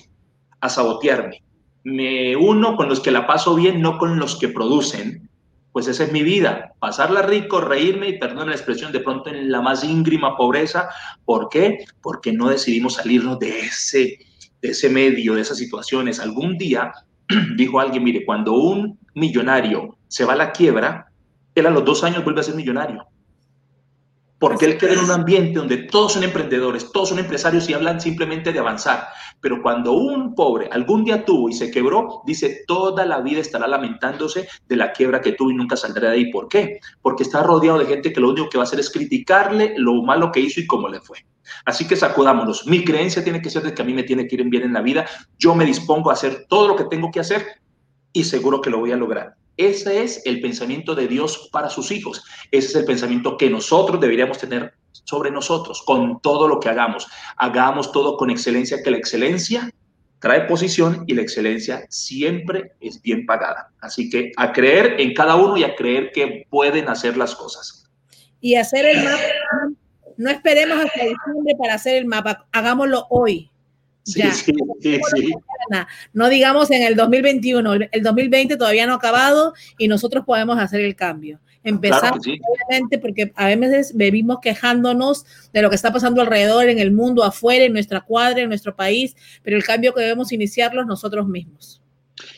[0.59, 1.41] a sabotearme,
[1.83, 5.28] me uno con los que la paso bien, no con los que producen,
[5.71, 9.51] pues esa es mi vida, pasarla rico, reírme y perdón la expresión de pronto en
[9.51, 10.89] la más íngrima pobreza.
[11.25, 11.85] ¿Por qué?
[12.01, 14.19] Porque no decidimos salirnos de ese,
[14.61, 16.19] de ese medio, de esas situaciones.
[16.19, 16.91] Algún día
[17.55, 21.11] dijo alguien, mire, cuando un millonario se va a la quiebra,
[21.55, 23.05] él a los dos años vuelve a ser millonario
[24.39, 27.99] porque él queda en un ambiente donde todos son emprendedores, todos son empresarios y hablan
[27.99, 29.07] simplemente de avanzar.
[29.41, 33.67] Pero cuando un pobre algún día tuvo y se quebró, dice, toda la vida estará
[33.67, 36.31] lamentándose de la quiebra que tuvo y nunca saldrá de ahí.
[36.31, 36.79] ¿Por qué?
[37.01, 40.01] Porque está rodeado de gente que lo único que va a hacer es criticarle lo
[40.03, 41.25] malo que hizo y cómo le fue.
[41.65, 42.65] Así que sacudámonos.
[42.65, 44.73] Mi creencia tiene que ser de que a mí me tiene que ir bien en
[44.73, 45.05] la vida.
[45.37, 47.45] Yo me dispongo a hacer todo lo que tengo que hacer
[48.13, 49.38] y seguro que lo voy a lograr.
[49.59, 52.23] Ese es el pensamiento de Dios para sus hijos.
[52.49, 57.05] Ese es el pensamiento que nosotros deberíamos tener sobre nosotros, con todo lo que hagamos.
[57.35, 59.69] Hagamos todo con excelencia, que la excelencia
[60.19, 63.69] trae posición y la excelencia siempre es bien pagada.
[63.81, 67.91] Así que a creer en cada uno y a creer que pueden hacer las cosas.
[68.39, 69.23] Y hacer el mapa,
[70.15, 73.51] no esperemos hasta diciembre para hacer el mapa, hagámoslo hoy.
[74.03, 75.33] Sí, sí, sí,
[76.13, 80.81] No digamos en el 2021, el 2020 todavía no ha acabado y nosotros podemos hacer
[80.81, 81.39] el cambio.
[81.63, 86.91] Empezar, obviamente, porque a veces vivimos quejándonos de lo que está pasando alrededor, en el
[86.91, 91.27] mundo, afuera, en nuestra cuadra, en nuestro país, pero el cambio que debemos iniciarlo nosotros
[91.27, 91.81] mismos.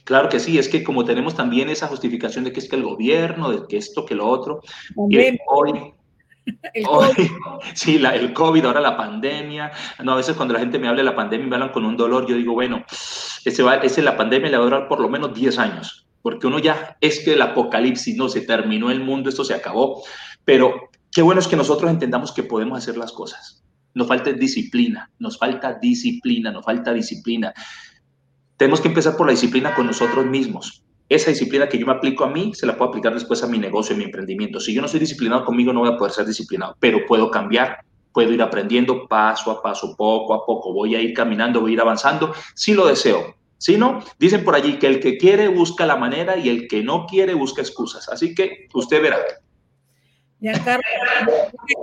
[0.04, 2.84] Claro que sí, es que como tenemos también esa justificación de que es que el
[2.84, 4.62] gobierno, de que esto, que lo otro,
[4.96, 5.94] hoy,
[6.74, 7.30] el COVID.
[7.74, 9.72] sí, la, el COVID, ahora la pandemia.
[10.04, 11.98] No, a veces cuando la gente me habla de la pandemia me hablan con un
[11.98, 12.84] dolor, yo digo, bueno,
[13.46, 16.48] ese, va, ese la pandemia le va a durar por lo menos 10 años, porque
[16.48, 20.04] uno ya es que el apocalipsis, no, se terminó el mundo, esto se acabó.
[20.46, 23.64] Pero qué bueno es que nosotros entendamos que podemos hacer las cosas.
[23.94, 27.54] Nos falta disciplina, nos falta disciplina, nos falta disciplina.
[28.56, 30.81] Tenemos que empezar por la disciplina con nosotros mismos
[31.16, 33.58] esa disciplina que yo me aplico a mí, se la puedo aplicar después a mi
[33.58, 34.62] negocio, a mi emprendimiento.
[34.62, 37.80] Si yo no soy disciplinado conmigo, no voy a poder ser disciplinado, pero puedo cambiar,
[38.14, 41.74] puedo ir aprendiendo paso a paso, poco a poco, voy a ir caminando, voy a
[41.74, 43.36] ir avanzando, si lo deseo.
[43.58, 46.82] Si no, dicen por allí que el que quiere busca la manera y el que
[46.82, 48.08] no quiere busca excusas.
[48.10, 49.18] Así que usted verá.
[50.40, 50.86] Ya, Carlos,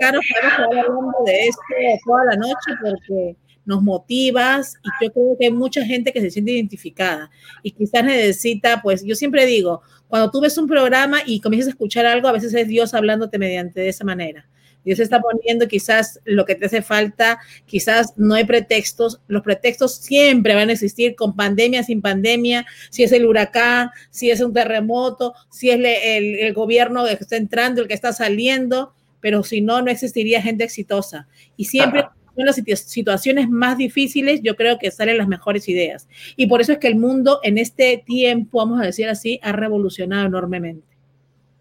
[0.00, 0.24] Carlos,
[0.58, 1.62] hablando de esto
[2.04, 3.36] toda la noche porque
[3.68, 7.30] nos motivas y yo creo que hay mucha gente que se siente identificada
[7.62, 11.70] y quizás necesita, pues yo siempre digo, cuando tú ves un programa y comienzas a
[11.72, 14.48] escuchar algo, a veces es Dios hablándote mediante de esa manera.
[14.84, 19.96] Dios está poniendo quizás lo que te hace falta, quizás no hay pretextos, los pretextos
[19.96, 24.54] siempre van a existir con pandemia, sin pandemia, si es el huracán, si es un
[24.54, 29.60] terremoto, si es el, el gobierno que está entrando, el que está saliendo, pero si
[29.60, 31.28] no, no existiría gente exitosa.
[31.58, 32.06] Y siempre
[32.42, 36.08] en las situaciones más difíciles, yo creo que salen las mejores ideas.
[36.36, 39.52] Y por eso es que el mundo en este tiempo, vamos a decir así, ha
[39.52, 40.86] revolucionado enormemente.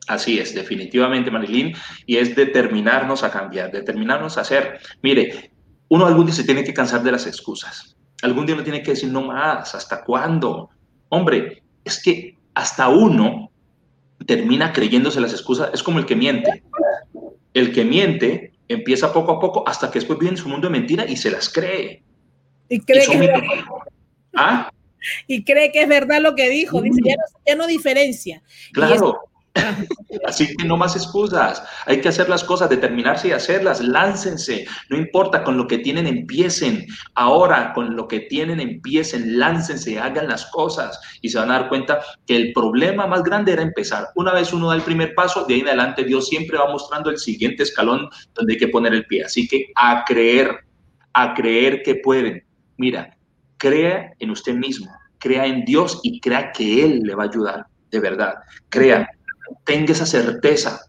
[0.08, 1.74] Así es, definitivamente, Marilyn,
[2.06, 4.80] y es determinarnos a cambiar, determinarnos a hacer.
[5.02, 5.52] Mire,
[5.90, 7.98] uno algún día se tiene que cansar de las excusas.
[8.22, 10.70] Algún día uno tiene que decir, no más, ¿hasta cuándo?
[11.10, 13.52] Hombre, es que hasta uno
[14.26, 16.64] termina creyéndose las excusas, es como el que miente.
[17.54, 20.72] El que miente empieza poco a poco hasta que después vive en su mundo de
[20.72, 22.04] mentira y se las cree.
[22.70, 23.34] Y cree, que,
[24.36, 24.70] ¿Ah?
[25.26, 26.82] y cree que es verdad lo que dijo.
[26.82, 27.02] Dice,
[27.46, 28.44] ya no, diferencia.
[28.74, 29.20] Claro.
[30.26, 31.64] Así que no más excusas.
[31.86, 33.82] Hay que hacer las cosas, determinarse y hacerlas.
[33.82, 34.66] Láncense.
[34.90, 36.86] No importa, con lo que tienen, empiecen.
[37.16, 39.40] Ahora, con lo que tienen, empiecen.
[39.40, 41.00] Láncense, hagan las cosas.
[41.22, 44.10] Y se van a dar cuenta que el problema más grande era empezar.
[44.16, 47.10] Una vez uno da el primer paso, de ahí en adelante Dios siempre va mostrando
[47.10, 49.24] el siguiente escalón donde hay que poner el pie.
[49.24, 50.66] Así que a creer,
[51.14, 52.44] a creer que pueden.
[52.78, 53.18] Mira,
[53.58, 57.66] crea en usted mismo, crea en Dios y crea que Él le va a ayudar.
[57.90, 58.36] De verdad,
[58.70, 59.10] crea
[59.66, 60.82] tenga esa certeza.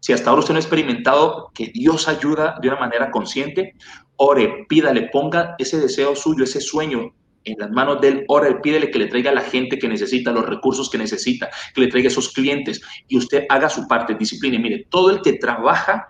[0.00, 3.74] Si hasta ahora usted no ha experimentado que Dios ayuda de una manera consciente,
[4.16, 8.90] ore, pídale, ponga ese deseo suyo, ese sueño en las manos de él, ore, pídele
[8.90, 12.08] que le traiga a la gente que necesita, los recursos que necesita, que le traiga
[12.08, 14.58] esos clientes y usted haga su parte, disciplina.
[14.58, 16.08] mire, todo el que trabaja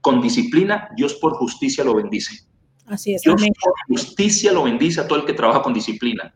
[0.00, 2.46] con disciplina, Dios por justicia lo bendice.
[2.86, 3.22] Así es.
[3.22, 6.32] Dios por justicia lo bendice a todo el que trabaja con disciplina.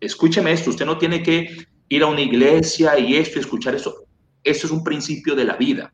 [0.00, 4.06] Escúcheme esto, usted no tiene que ir a una iglesia y esto, escuchar eso.
[4.44, 5.92] Eso es un principio de la vida.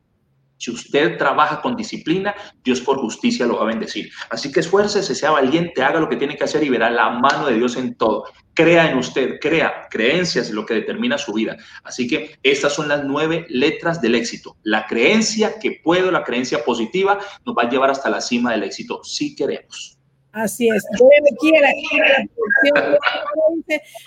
[0.59, 2.35] Si usted trabaja con disciplina,
[2.65, 4.11] Dios por justicia lo va a bendecir.
[4.29, 7.47] Así que esfuércese, sea valiente, haga lo que tiene que hacer y verá la mano
[7.47, 8.25] de Dios en todo.
[8.55, 9.87] Crea en usted, crea.
[9.89, 11.57] Creencias es lo que determina su vida.
[11.85, 14.57] Así que estas son las nueve letras del éxito.
[14.65, 18.65] La creencia que puedo, la creencia positiva, nos va a llevar hasta la cima del
[18.65, 19.98] éxito, si queremos.
[20.39, 20.85] Así es.
[20.93, 21.69] me quiera,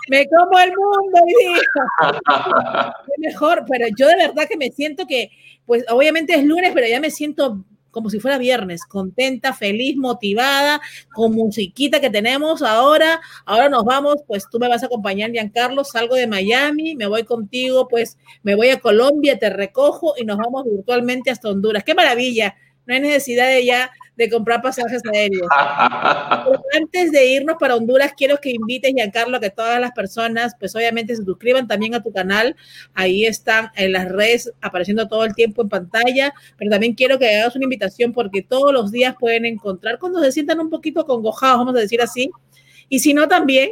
[0.09, 1.19] me como el mundo
[3.17, 5.29] y mejor, pero yo de verdad que me siento que,
[5.65, 10.79] pues obviamente es lunes, pero ya me siento como si fuera viernes, contenta, feliz, motivada,
[11.13, 13.19] con musiquita que tenemos ahora.
[13.45, 17.25] Ahora nos vamos, pues tú me vas a acompañar, Giancarlo, salgo de Miami, me voy
[17.25, 21.83] contigo, pues me voy a Colombia, te recojo y nos vamos virtualmente hasta Honduras.
[21.83, 22.55] ¡Qué maravilla!
[22.85, 23.91] No hay necesidad de ya
[24.21, 25.47] de comprar pasajes aéreos.
[26.77, 30.75] antes de irnos para Honduras, quiero que invites, Giancarlo, a que todas las personas, pues
[30.75, 32.55] obviamente se suscriban también a tu canal.
[32.93, 37.35] Ahí están en las redes apareciendo todo el tiempo en pantalla, pero también quiero que
[37.35, 41.57] hagas una invitación porque todos los días pueden encontrar cuando se sientan un poquito congojados,
[41.57, 42.29] vamos a decir así.
[42.89, 43.71] Y si no, también,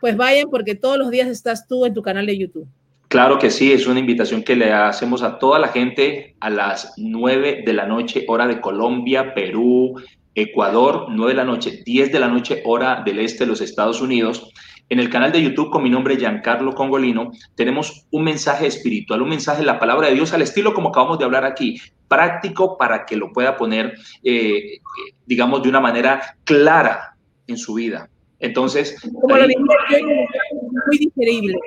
[0.00, 2.68] pues vayan porque todos los días estás tú en tu canal de YouTube.
[3.16, 6.92] Claro que sí, es una invitación que le hacemos a toda la gente a las
[6.98, 9.98] 9 de la noche, hora de Colombia, Perú,
[10.34, 14.02] Ecuador, 9 de la noche, 10 de la noche, hora del este de los Estados
[14.02, 14.52] Unidos.
[14.90, 19.30] En el canal de YouTube con mi nombre Giancarlo Congolino tenemos un mensaje espiritual, un
[19.30, 23.06] mensaje de la palabra de Dios al estilo como acabamos de hablar aquí, práctico para
[23.06, 24.80] que lo pueda poner, eh,
[25.24, 28.10] digamos, de una manera clara en su vida.
[28.40, 31.58] Entonces, como lo muy diferible.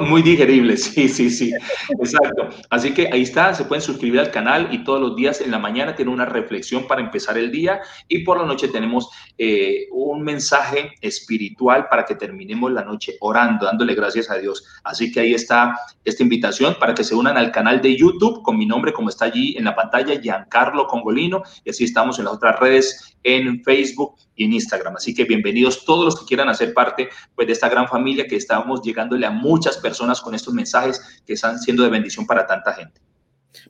[0.00, 1.52] Muy digerible, sí, sí, sí,
[2.00, 2.48] exacto.
[2.70, 5.58] Así que ahí está, se pueden suscribir al canal y todos los días en la
[5.58, 10.22] mañana tiene una reflexión para empezar el día y por la noche tenemos eh, un
[10.22, 14.64] mensaje espiritual para que terminemos la noche orando, dándole gracias a Dios.
[14.84, 18.56] Así que ahí está esta invitación para que se unan al canal de YouTube con
[18.56, 22.34] mi nombre, como está allí en la pantalla, Giancarlo Congolino, y así estamos en las
[22.34, 24.96] otras redes, en Facebook y en Instagram.
[24.96, 28.36] Así que bienvenidos todos los que quieran hacer parte pues, de esta gran familia que
[28.36, 32.72] estamos llegándole a muchas personas con estos mensajes que están siendo de bendición para tanta
[32.72, 33.02] gente.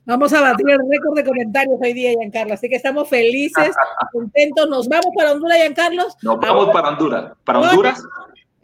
[0.05, 2.55] Vamos a batir el récord de comentarios hoy día, Giancarlo.
[2.55, 3.75] Así que estamos felices,
[4.13, 4.69] contentos.
[4.69, 6.17] Nos vamos para Honduras, Giancarlos.
[6.23, 7.33] Nos vamos para Honduras.
[7.45, 8.03] Para Honduras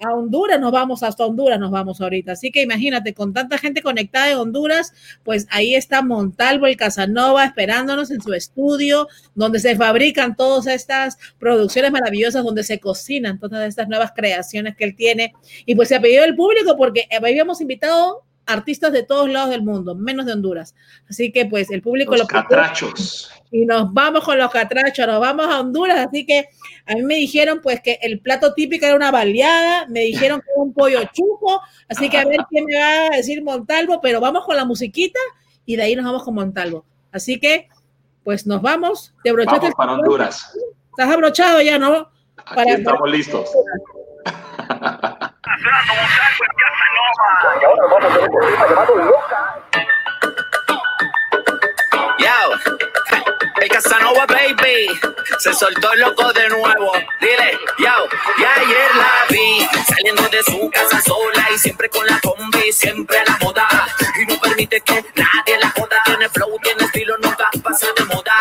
[0.01, 2.33] a Honduras nos vamos, hasta Honduras nos vamos ahorita.
[2.33, 4.93] Así que imagínate, con tanta gente conectada en Honduras,
[5.23, 11.17] pues ahí está Montalvo, el Casanova, esperándonos en su estudio, donde se fabrican todas estas
[11.39, 15.35] producciones maravillosas, donde se cocinan todas estas nuevas creaciones que él tiene.
[15.67, 19.63] Y pues se ha pedido el público porque habíamos invitado artistas de todos lados del
[19.63, 20.75] mundo, menos de Honduras.
[21.09, 23.31] Así que pues el público Los lo catrachos.
[23.51, 26.49] y nos vamos con los catrachos, nos vamos a Honduras, así que
[26.87, 30.47] a mí me dijeron pues que el plato típico era una baleada, me dijeron que
[30.55, 34.21] era un pollo chuco, así que a ver quién me va a decir Montalvo, pero
[34.21, 35.19] vamos con la musiquita
[35.67, 36.85] y de ahí nos vamos con Montalvo.
[37.13, 37.69] Así que
[38.25, 39.93] pues nos vamos, te abrochaste Vamos para.
[39.95, 40.57] Honduras.
[40.91, 42.09] Estás abrochado ya, ¿no?
[42.37, 43.51] Aquí Para- estamos listos.
[52.19, 52.31] Yo,
[53.61, 54.89] el Casanova Baby
[55.39, 56.93] se soltó el loco de nuevo.
[57.21, 62.19] Dile, yo, y ayer la vi saliendo de su casa sola y siempre con la
[62.21, 63.69] combi, siempre a la moda.
[64.21, 65.94] Y no permite que nadie la joda.
[66.31, 68.33] Flow, tiene estilo, nunca pasa de moda.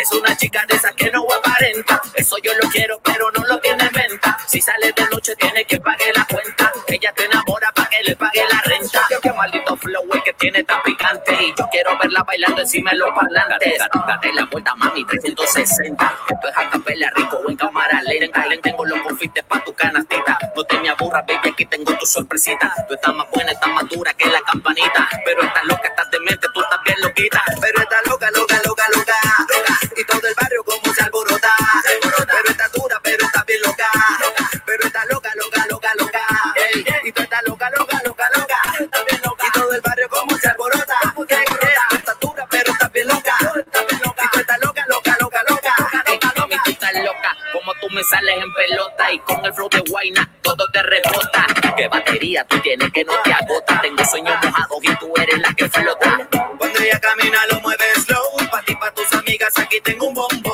[0.00, 2.00] Es una chica de esas que no aparenta.
[2.14, 4.38] Eso yo lo quiero, pero no lo tiene en venta.
[4.46, 6.72] Si sale de noche, tiene que pagar la cuenta.
[6.88, 9.00] Ella te enamora que le pague la renta.
[9.22, 11.32] Qué maldito flow el que tiene tan picante.
[11.40, 13.78] Y yo quiero verla bailando encima de los parlantes.
[14.06, 16.14] Date la vuelta, mami, 360.
[16.28, 18.44] Esto es a capela, rico en cámara lenta.
[18.50, 20.38] En tengo los confites pa' tu canastita.
[20.54, 22.72] No te me aburras, baby, aquí tengo tu sorpresita.
[22.88, 25.08] Tú estás más buena, estás más dura que la campanita.
[25.24, 27.42] Pero estás loca, estás demente, tú estás bien loquita.
[27.60, 29.14] Pero estás loca, loca, loca, loca.
[29.48, 29.78] loca.
[29.96, 31.50] Y todo el barrio como se alborota.
[32.00, 34.05] Pero estás dura, pero estás bien loca.
[36.74, 38.56] Y tú estás loca, loca, loca, loca.
[38.78, 39.46] Bien loca.
[39.46, 40.94] Y todo el barrio como se alborota.
[41.92, 43.36] Estás dura, pero estás bien loca.
[43.40, 45.74] Y tú estás loca, loca, loca, loca.
[46.36, 47.36] Mami, tú estás loca.
[47.52, 51.46] Como tú me sales en pelota y con el flow de Guayna todo te rebota.
[51.76, 53.80] Qué batería tú tienes que no te agota.
[53.80, 56.28] Tengo sueños mojados y tú eres la que flota.
[56.58, 58.48] Cuando ella camina lo mueve slow.
[58.50, 60.45] Pa' ti, pa' tus amigas, aquí tengo un bombón.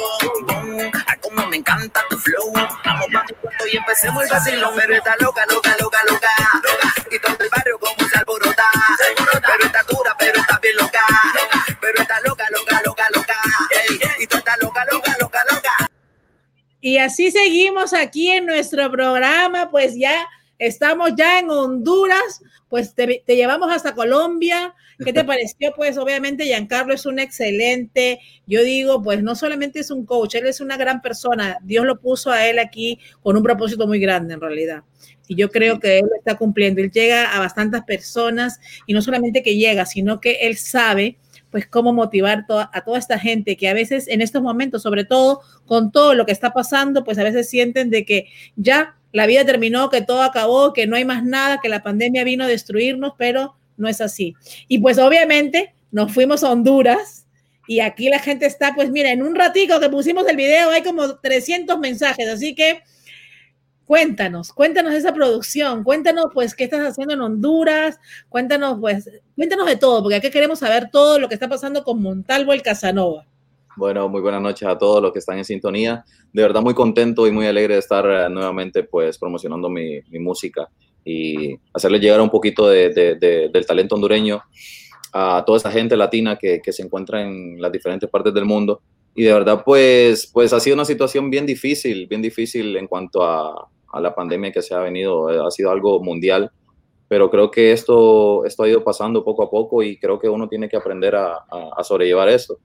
[16.81, 20.29] Y así seguimos aquí en nuestro programa, pues ya
[20.59, 24.75] estamos ya en Honduras, pues te llevamos hasta Colombia.
[25.05, 25.73] ¿Qué te pareció?
[25.75, 30.47] Pues obviamente Giancarlo es un excelente, yo digo, pues no solamente es un coach, él
[30.47, 31.59] es una gran persona.
[31.63, 34.83] Dios lo puso a él aquí con un propósito muy grande en realidad.
[35.29, 36.81] Y yo creo que él lo está cumpliendo.
[36.81, 41.19] Él llega a bastantes personas y no solamente que llega, sino que él sabe
[41.51, 45.43] pues cómo motivar a toda esta gente que a veces en estos momentos, sobre todo
[45.67, 48.27] con todo lo que está pasando, pues a veces sienten de que
[48.57, 52.25] ya la vida terminó, que todo acabó, que no hay más nada, que la pandemia
[52.25, 54.35] vino a destruirnos, pero no es así.
[54.69, 57.27] Y pues obviamente nos fuimos a Honduras
[57.67, 60.83] y aquí la gente está, pues mira, en un ratico que pusimos el video hay
[60.83, 62.83] como 300 mensajes, así que
[63.85, 67.99] cuéntanos, cuéntanos esa producción, cuéntanos pues qué estás haciendo en Honduras,
[68.29, 72.03] cuéntanos pues, cuéntanos de todo, porque aquí queremos saber todo lo que está pasando con
[72.03, 73.27] Montalvo el Casanova.
[73.77, 76.05] Bueno, muy buenas noches a todos los que están en sintonía.
[76.33, 80.19] De verdad muy contento y muy alegre de estar uh, nuevamente pues promocionando mi, mi,
[80.19, 80.69] música
[81.05, 84.43] y hacerle llegar un poquito de, de, de, del talento hondureño
[85.13, 88.81] a toda esa gente latina que, se encuentra en las diferentes partes del mundo.
[89.15, 93.23] Y de verdad pues, pues ha sido una situación bien difícil, bien difícil en cuanto
[93.23, 93.69] a,
[94.01, 95.47] la pandemia que se ha venido.
[95.47, 96.51] Ha sido algo mundial,
[97.09, 100.49] pero creo que esto, esto ha ido pasando poco a poco y creo que uno
[100.49, 101.45] tiene que aprender a,
[101.77, 102.59] a, sobrellevar eso.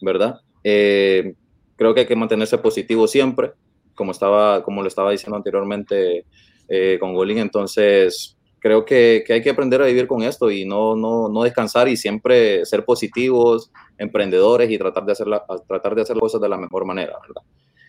[0.00, 0.40] ¿verdad?
[0.64, 1.34] Eh,
[1.76, 3.52] creo que hay que mantenerse positivo siempre,
[3.94, 6.24] como, estaba, como lo estaba diciendo anteriormente
[6.68, 10.94] eh, con Golin, entonces creo que, hay que aprender a vivir con esto y no,
[10.96, 15.26] no, descansar y siempre ser positivos, emprendedores y tratar de, hacer
[15.66, 17.14] tratar de hacer cosas de la mejor manera.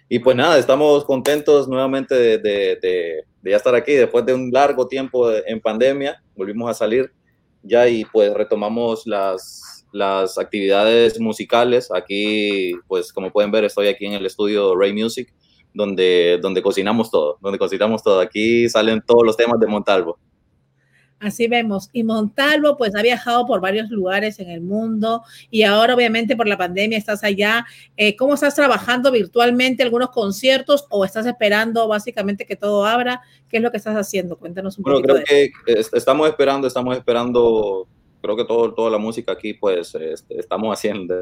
[0.09, 4.87] Y pues nada, estamos contentos nuevamente de, de ya estar aquí después de un largo
[4.87, 7.11] tiempo en pandemia, volvimos a salir
[7.63, 11.89] ya y pues retomamos las, las actividades musicales.
[11.91, 15.33] Aquí, pues como pueden ver, estoy aquí en el estudio Ray Music,
[15.73, 18.19] donde, donde cocinamos todo, donde cocinamos todo.
[18.19, 20.17] Aquí salen todos los temas de Montalvo.
[21.23, 21.89] Así vemos.
[21.93, 26.47] Y Montalvo, pues ha viajado por varios lugares en el mundo y ahora obviamente por
[26.47, 27.65] la pandemia estás allá.
[27.95, 33.21] Eh, ¿Cómo estás trabajando virtualmente algunos conciertos o estás esperando básicamente que todo abra?
[33.47, 34.37] ¿Qué es lo que estás haciendo?
[34.37, 35.23] Cuéntanos un bueno, poquito.
[35.25, 37.87] Creo que estamos esperando, estamos esperando,
[38.21, 41.15] creo que todo, toda la música aquí pues este, estamos haciendo.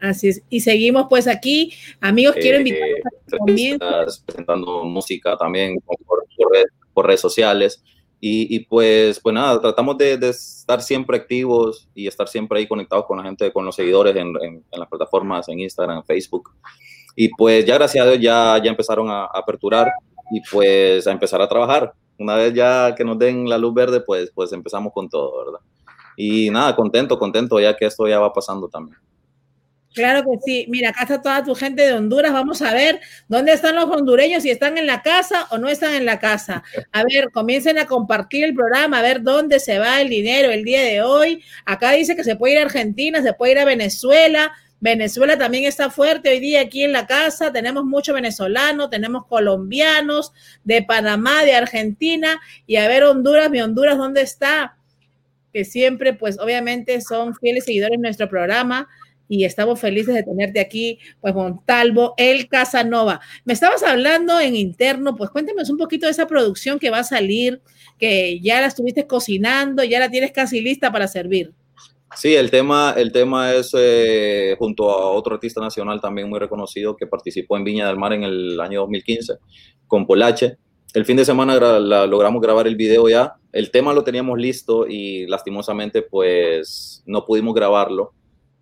[0.00, 0.42] Así es.
[0.48, 1.72] Y seguimos pues aquí.
[2.00, 7.82] Amigos, quiero Eh, invitarlos a presentando música también por, por, red, por redes sociales.
[8.22, 12.66] Y, y, pues, pues nada, tratamos de, de, estar siempre activos y estar siempre ahí
[12.66, 16.04] conectados con la gente, con los seguidores en, en, en, las plataformas, en Instagram, en
[16.04, 16.50] Facebook.
[17.16, 19.90] Y pues ya gracias a Dios ya, ya empezaron a, a, aperturar
[20.32, 21.94] y pues a empezar a trabajar.
[22.18, 25.60] Una vez ya que nos den la luz verde, pues, pues empezamos con todo, ¿verdad?
[26.14, 28.98] Y nada, contento, contento ya que esto ya va pasando también.
[29.94, 30.66] Claro que sí.
[30.68, 32.32] Mira, acá está toda tu gente de Honduras.
[32.32, 35.94] Vamos a ver dónde están los hondureños, si están en la casa o no están
[35.94, 36.62] en la casa.
[36.92, 40.64] A ver, comiencen a compartir el programa, a ver dónde se va el dinero el
[40.64, 41.42] día de hoy.
[41.64, 44.52] Acá dice que se puede ir a Argentina, se puede ir a Venezuela.
[44.78, 47.52] Venezuela también está fuerte hoy día aquí en la casa.
[47.52, 50.32] Tenemos muchos venezolanos, tenemos colombianos
[50.62, 52.40] de Panamá, de Argentina.
[52.64, 54.76] Y a ver, Honduras, mi Honduras, ¿dónde está?
[55.52, 58.88] Que siempre, pues obviamente son fieles seguidores de nuestro programa
[59.30, 63.20] y estamos felices de tenerte aquí, pues Montalvo, el Casanova.
[63.44, 67.04] Me estabas hablando en interno, pues cuéntanos un poquito de esa producción que va a
[67.04, 67.62] salir,
[67.96, 71.52] que ya la estuviste cocinando, ya la tienes casi lista para servir.
[72.16, 76.96] Sí, el tema, el tema es eh, junto a otro artista nacional también muy reconocido
[76.96, 79.34] que participó en Viña del Mar en el año 2015
[79.86, 80.56] con Polache.
[80.92, 81.54] El fin de semana
[82.08, 83.34] logramos grabar el video ya.
[83.52, 88.12] El tema lo teníamos listo y lastimosamente pues no pudimos grabarlo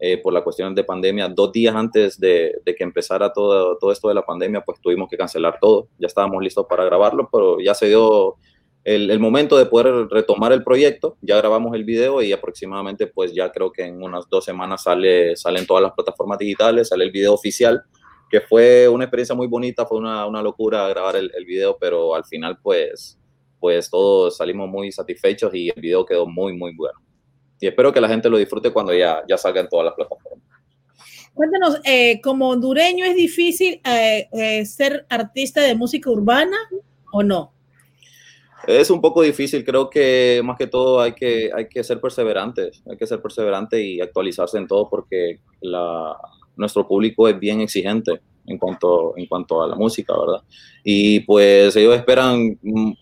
[0.00, 1.28] eh, por la cuestión de pandemia.
[1.28, 5.16] Dos días antes de, que empezara todo, todo esto de la pandemia, pues tuvimos que
[5.16, 5.88] cancelar todo.
[5.98, 8.36] Ya estábamos listos para grabarlo, pero ya se dio
[8.84, 11.16] el, momento de poder retomar el proyecto.
[11.20, 15.34] Ya grabamos el video y aproximadamente, pues ya creo que en unas dos semanas sale,
[15.34, 17.82] salen todas las plataformas digitales, sale el video oficial,
[18.30, 22.14] que fue una experiencia muy bonita, fue una, una locura grabar el, el, video, pero
[22.14, 23.18] al final, pues,
[23.58, 27.00] pues todos salimos muy satisfechos y el video quedó muy, muy bueno
[27.60, 30.46] y espero que la gente lo disfrute cuando ya, ya salga en todas las plataformas.
[31.34, 36.56] Cuéntanos, eh, como hondureño, ¿es difícil eh, eh, ser artista de música urbana
[37.12, 37.52] o no?
[38.66, 42.82] Es un poco difícil, creo que más que todo hay que, hay que ser perseverantes,
[42.90, 46.16] hay que ser perseverante y actualizarse en todo porque la,
[46.56, 50.42] nuestro público es bien exigente en cuanto, en cuanto a la música, ¿verdad?
[50.82, 52.92] Y pues ellos esperan mm,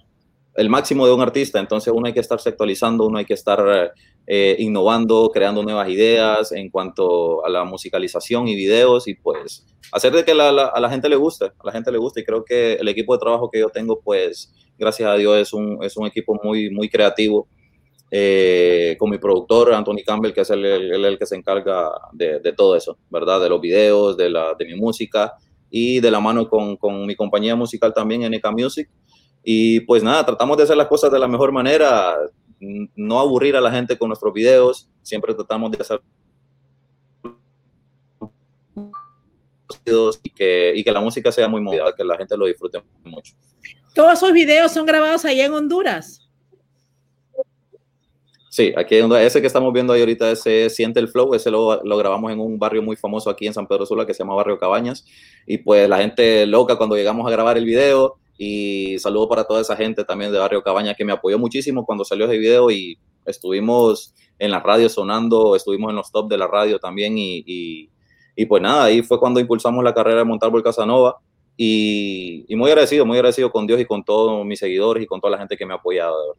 [0.56, 3.92] el máximo de un artista, entonces uno hay que estarse actualizando, uno hay que estar
[4.26, 10.12] eh, innovando, creando nuevas ideas en cuanto a la musicalización y videos y pues hacer
[10.12, 12.74] de que a la gente le guste, a la gente le guste y creo que
[12.74, 16.06] el equipo de trabajo que yo tengo pues gracias a Dios es un, es un
[16.06, 17.48] equipo muy, muy creativo.
[18.08, 22.52] Eh, con mi productor Anthony Campbell, que es el, el, que se encarga de, de,
[22.52, 23.40] todo eso, ¿verdad?
[23.40, 25.34] De los videos, de, la, de mi música
[25.70, 28.88] y de la mano con, con mi compañía musical también, NK Music.
[29.48, 32.16] Y pues nada, tratamos de hacer las cosas de la mejor manera,
[32.58, 36.00] no aburrir a la gente con nuestros videos, siempre tratamos de hacer
[40.24, 43.34] y que, y que la música sea muy movida, que la gente lo disfrute mucho.
[43.94, 46.28] Todos esos videos son grabados allá en Honduras.
[48.50, 51.96] Sí, aquí ese que estamos viendo ahí ahorita, ese Siente el Flow, ese lo, lo,
[51.96, 54.58] grabamos en un barrio muy famoso aquí en San Pedro Sula que se llama Barrio
[54.58, 55.04] Cabañas.
[55.46, 59.60] Y pues la gente loca cuando llegamos a grabar el video, y saludo para toda
[59.60, 62.98] esa gente también de Barrio Cabaña que me apoyó muchísimo cuando salió ese video y
[63.24, 67.90] estuvimos en la radio sonando, estuvimos en los top de la radio también y,
[68.36, 71.18] y, pues nada, ahí fue cuando impulsamos la carrera de Montalvo el Casanova
[71.56, 75.32] y, muy agradecido, muy agradecido con Dios y con todos mis seguidores y con toda
[75.32, 76.36] la gente que me ha apoyado.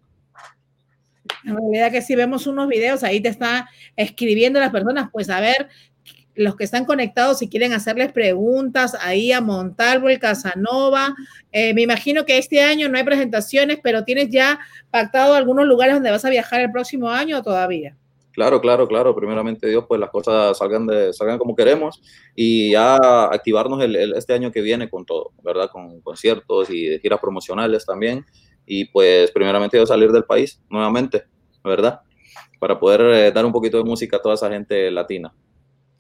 [1.43, 5.39] En realidad que si vemos unos videos, ahí te está escribiendo las personas, pues a
[5.39, 5.69] ver
[6.37, 11.15] los que están conectados, si quieren hacerles preguntas ahí a Montalvo, el Casanova.
[11.51, 14.59] Eh, me imagino que este año no hay presentaciones, pero tienes ya
[14.91, 17.97] pactado algunos lugares donde vas a viajar el próximo año o todavía.
[18.37, 19.15] Claro, claro, claro.
[19.15, 21.99] Primeramente Dios, pues las cosas salgan, de, salgan como queremos
[22.35, 23.83] y ya activarnos
[24.15, 25.71] este año que viene con todo, ¿verdad?
[25.71, 28.23] Con conciertos y giras promocionales también.
[28.63, 31.23] Y pues primeramente Dios salir del país nuevamente,
[31.63, 32.01] ¿verdad?
[32.59, 35.33] Para poder eh, dar un poquito de música a toda esa gente latina.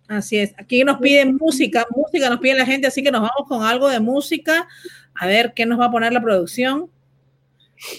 [0.07, 0.53] Así es.
[0.57, 3.89] Aquí nos piden música, música nos pide la gente, así que nos vamos con algo
[3.89, 4.67] de música.
[5.13, 6.89] A ver qué nos va a poner la producción.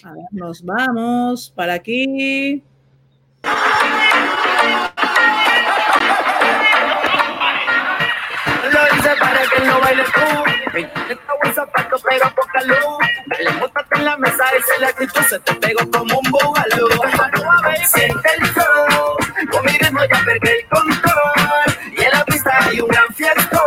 [0.03, 2.63] A ver, nos vamos para aquí.
[8.73, 10.21] Lo hice para que no baile tú.
[11.11, 12.77] Esta buen zapato pega poca luz.
[13.27, 16.89] Dale, mótate en la mesa y se la actitud se te pegó como un búhalo.
[17.87, 19.17] Siente el flow,
[19.51, 21.38] con mi ritmo ya perdí el control
[22.69, 23.61] hay un gran fiestón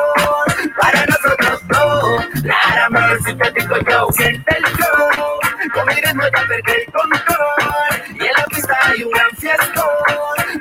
[0.80, 2.26] para nosotros dos.
[2.44, 5.40] Rara sintético yo, siente el show.
[5.74, 8.16] Con mi ritmo ya perdí el control.
[8.20, 9.86] Y en la pista hay un gran fiestón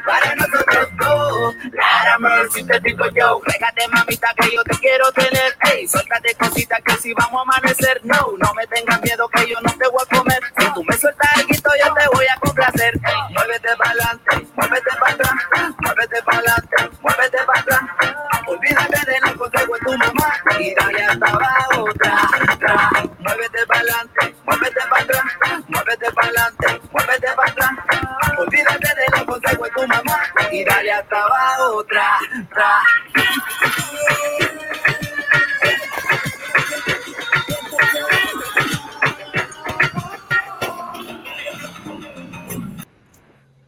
[0.07, 1.55] para nosotros dos.
[1.73, 2.19] Rara
[2.51, 3.43] sintético yo.
[3.45, 5.57] Régate mamita que yo te quiero tener.
[5.73, 8.01] Ey, suéltate cosita que si vamos a amanecer.
[8.05, 10.41] No, no me tengas miedo que yo no te voy a comer.
[10.59, 12.95] Si tú me sueltas algo, yo te voy a complacer.
[12.95, 15.35] Ey, muévete para adelante, muévete para atrás,
[15.79, 18.00] muévete para adelante, muévete para atrás.
[18.71, 21.87] Déjame del consejo tu mamá y dale hasta abajo.
[21.95, 22.17] Tra,
[22.61, 22.91] tra.
[23.19, 25.25] Muévete para adelante, muévete para atrás,
[25.67, 27.71] muévete para adelante, muévete para atrás.
[28.39, 30.21] Olvídate de los consejos tu mamá
[30.53, 31.85] y dale hasta abajo.
[31.87, 32.19] Tra,
[32.55, 32.81] tra.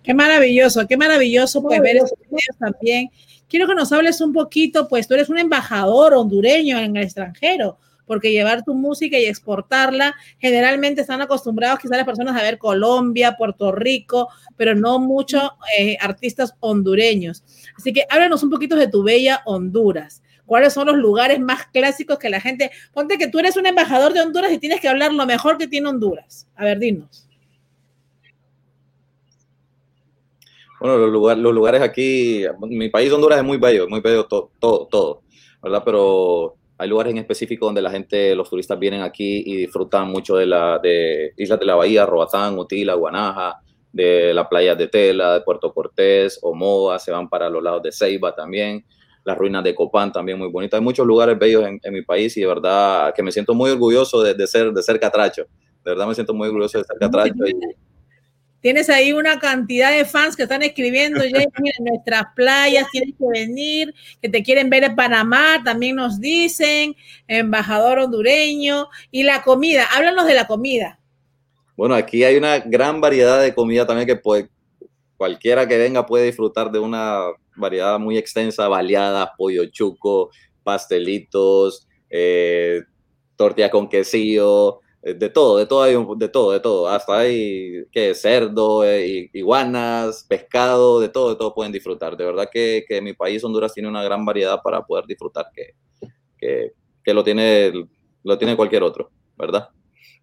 [0.05, 3.11] Qué maravilloso, qué maravilloso pues ver esos videos también
[3.53, 7.77] Quiero que nos hables un poquito, pues tú eres un embajador hondureño en el extranjero,
[8.07, 13.37] porque llevar tu música y exportarla, generalmente están acostumbrados quizás las personas a ver Colombia,
[13.37, 17.45] Puerto Rico, pero no muchos eh, artistas hondureños.
[17.77, 20.23] Así que háblanos un poquito de tu bella Honduras.
[20.47, 22.71] ¿Cuáles son los lugares más clásicos que la gente...
[22.95, 25.69] Ponte que tú eres un embajador de Honduras y tienes que hablar lo mejor que
[25.69, 26.49] tiene Honduras.
[26.57, 27.29] A ver, dinos.
[30.83, 34.51] Bueno, los, lugar, los lugares aquí, mi país Honduras es muy bello, muy bello todo,
[34.59, 35.23] todo, todo,
[35.63, 35.81] ¿verdad?
[35.85, 40.35] Pero hay lugares en específico donde la gente, los turistas vienen aquí y disfrutan mucho
[40.35, 43.61] de la de Islas de la Bahía, Roatán, Utila, Guanaja,
[43.93, 47.93] de la playa de Tela, de Puerto Cortés, Omoa, se van para los lados de
[47.93, 48.85] Ceiba también,
[49.23, 50.81] las ruinas de Copán también muy bonitas.
[50.81, 53.71] Hay muchos lugares bellos en, en mi país y de verdad que me siento muy
[53.71, 55.43] orgulloso de, de, ser, de ser catracho.
[55.85, 57.47] De verdad me siento muy orgulloso de ser catracho.
[57.47, 57.92] Y,
[58.63, 63.25] Tienes ahí una cantidad de fans que están escribiendo, ya en nuestras playas tienes que
[63.29, 63.93] venir,
[64.23, 66.95] que te quieren ver en Panamá, también nos dicen,
[67.27, 71.01] embajador hondureño, y la comida, háblanos de la comida.
[71.77, 74.49] Bueno, aquí hay una gran variedad de comida también que puede,
[75.17, 77.19] cualquiera que venga puede disfrutar de una
[77.57, 80.31] variedad muy extensa, baleadas, pollo chuco,
[80.63, 82.83] pastelitos, eh,
[83.35, 86.89] tortilla con quesillo, de todo, de todo, hay de todo, de todo.
[86.89, 92.17] Hasta hay que cerdo, eh, iguanas, pescado, de todo, de todo pueden disfrutar.
[92.17, 95.75] De verdad que, que mi país, Honduras, tiene una gran variedad para poder disfrutar que,
[96.39, 96.73] que,
[97.03, 97.73] que, lo, tiene,
[98.23, 99.69] lo tiene cualquier otro, ¿verdad?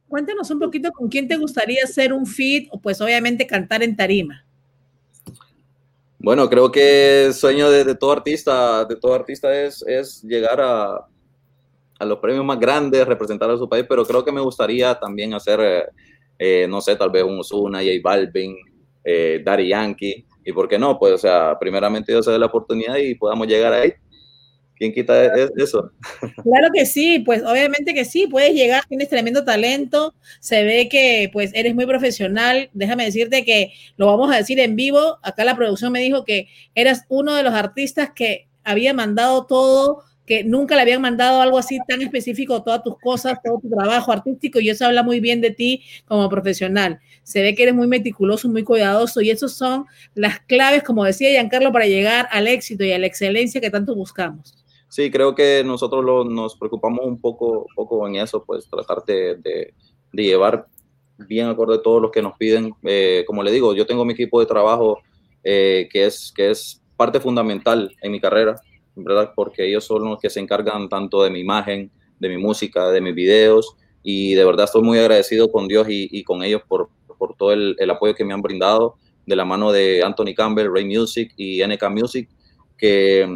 [0.08, 3.98] Cuéntanos un poquito con quién te gustaría hacer un feed o pues obviamente cantar en
[3.98, 4.46] tarima.
[6.20, 10.60] Bueno, creo que el sueño de, de todo artista, de todo artista es, es llegar
[10.62, 11.06] a,
[12.00, 15.34] a los premios más grandes, representar a su país, pero creo que me gustaría también
[15.34, 15.84] hacer, eh,
[16.40, 18.56] eh, no sé, tal vez un Ozuna, J Balvin,
[19.04, 22.46] eh, Daddy Yankee, y por qué no, pues, o sea, primeramente yo se dé la
[22.46, 23.94] oportunidad y podamos llegar ahí.
[24.78, 25.26] ¿Quién quita
[25.58, 25.92] eso?
[26.44, 31.30] Claro que sí, pues obviamente que sí, puedes llegar, tienes tremendo talento, se ve que
[31.34, 35.58] pues eres muy profesional, déjame decirte que lo vamos a decir en vivo, acá la
[35.58, 40.76] producción me dijo que eras uno de los artistas que había mandado todo que nunca
[40.76, 44.70] le habían mandado algo así tan específico, todas tus cosas, todo tu trabajo artístico, y
[44.70, 47.00] eso habla muy bien de ti como profesional.
[47.24, 51.32] Se ve que eres muy meticuloso, muy cuidadoso, y esas son las claves, como decía
[51.32, 54.54] Giancarlo, para llegar al éxito y a la excelencia que tanto buscamos.
[54.88, 59.74] Sí, creo que nosotros nos preocupamos un poco, poco en eso, pues tratar de, de,
[60.14, 60.68] de llevar
[61.18, 62.76] bien acorde a todos los que nos piden.
[62.84, 65.00] Eh, como le digo, yo tengo mi equipo de trabajo
[65.44, 68.62] eh, que, es, que es parte fundamental en mi carrera
[69.04, 69.32] ¿verdad?
[69.36, 73.02] Porque ellos son los que se encargan tanto de mi imagen, de mi música, de
[73.02, 76.90] mis videos y de verdad estoy muy agradecido con Dios y, y con ellos por,
[77.18, 78.96] por todo el, el, apoyo que me han brindado
[79.26, 82.30] de la mano de Anthony Campbell, Ray Music y NK Music,
[82.78, 83.28] que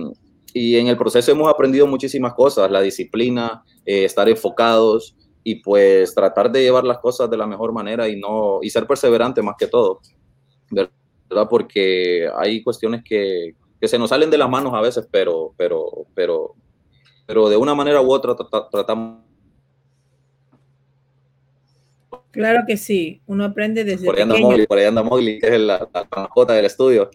[0.53, 6.14] y en el proceso hemos aprendido muchísimas cosas, la disciplina, eh, estar enfocados y pues
[6.14, 9.55] tratar de llevar las cosas de la mejor manera y no y ser perseverante más
[9.57, 9.99] que todo,
[10.70, 11.47] ¿verdad?
[11.49, 16.08] Porque hay cuestiones que, que se nos salen de las manos a veces, pero, pero,
[16.16, 16.56] pero,
[17.26, 18.34] pero de una manera u otra
[18.72, 19.20] tratamos.
[22.32, 25.48] Claro que sí, uno aprende desde por ahí anda Mowgli, por ahí anda Mowgli, que
[25.48, 27.12] es la, la mascota del estudio.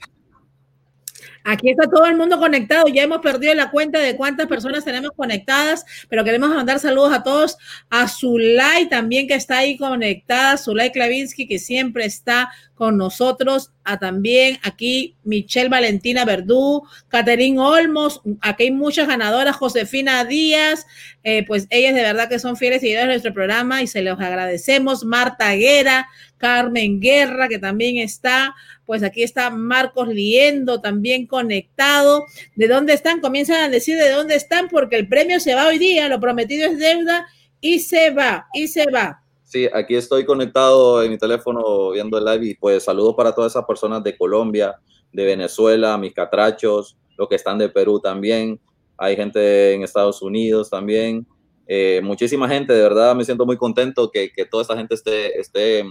[1.44, 2.88] Aquí está todo el mundo conectado.
[2.88, 7.22] Ya hemos perdido la cuenta de cuántas personas tenemos conectadas, pero queremos mandar saludos a
[7.22, 7.56] todos.
[7.90, 10.56] A Zulay también que está ahí conectada.
[10.56, 13.72] Zulay Klavinsky que siempre está con nosotros.
[13.84, 18.20] A también aquí Michelle Valentina Verdú, Caterín Olmos.
[18.40, 19.56] Aquí hay muchas ganadoras.
[19.56, 20.86] Josefina Díaz.
[21.24, 24.20] Eh, pues ellas de verdad que son fieles seguidores de nuestro programa y se los
[24.20, 25.04] agradecemos.
[25.04, 28.54] Marta Guerra, Carmen Guerra que también está
[28.88, 32.24] pues aquí está Marcos Liendo también conectado.
[32.56, 33.20] ¿De dónde están?
[33.20, 36.70] Comienzan a decir de dónde están porque el premio se va hoy día, lo prometido
[36.70, 37.26] es deuda
[37.60, 39.22] y se va, y se va.
[39.44, 43.52] Sí, aquí estoy conectado en mi teléfono viendo el live y pues saludo para todas
[43.52, 44.74] esas personas de Colombia,
[45.12, 48.58] de Venezuela, mis catrachos, los que están de Perú también.
[48.96, 51.26] Hay gente en Estados Unidos también.
[51.66, 55.38] Eh, muchísima gente, de verdad me siento muy contento que, que toda esta gente esté,
[55.38, 55.84] esté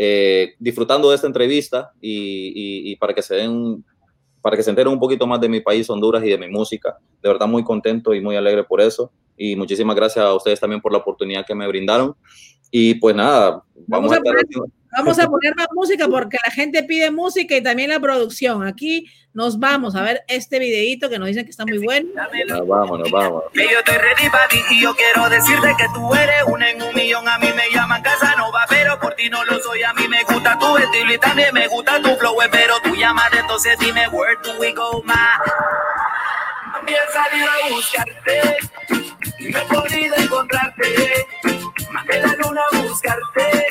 [0.00, 2.12] eh, disfrutando de esta entrevista y,
[2.54, 3.84] y, y, para que se den
[4.40, 6.96] para que se enteren un poquito más de mi país, Honduras, y de mi música.
[7.20, 9.10] De verdad muy contento y muy alegre por eso.
[9.36, 12.14] Y muchísimas gracias a ustedes también por la oportunidad que me brindaron.
[12.70, 14.36] Y pues nada, vamos, vamos a, estar,
[14.96, 18.66] Vamos a poner más música porque la gente pide música y también la producción.
[18.66, 22.08] Aquí nos vamos a ver este videito que nos dicen que está muy bueno.
[22.48, 23.44] Nos vamos, nos vamos.
[23.52, 26.82] Que yo estoy ready para ti y yo quiero decirte que tú eres una en
[26.82, 27.28] un millón.
[27.28, 29.82] A mí me llaman Casanova, pero por ti no lo soy.
[29.82, 33.30] A mí me gusta tu estilo y también me gusta tu flow, pero tú llamas
[33.38, 35.38] entonces dime where do we go, ma.
[36.72, 38.56] Mami, he salido a buscarte
[39.38, 41.26] y no he podido encontrarte.
[41.92, 43.68] Mandé la luna a buscarte.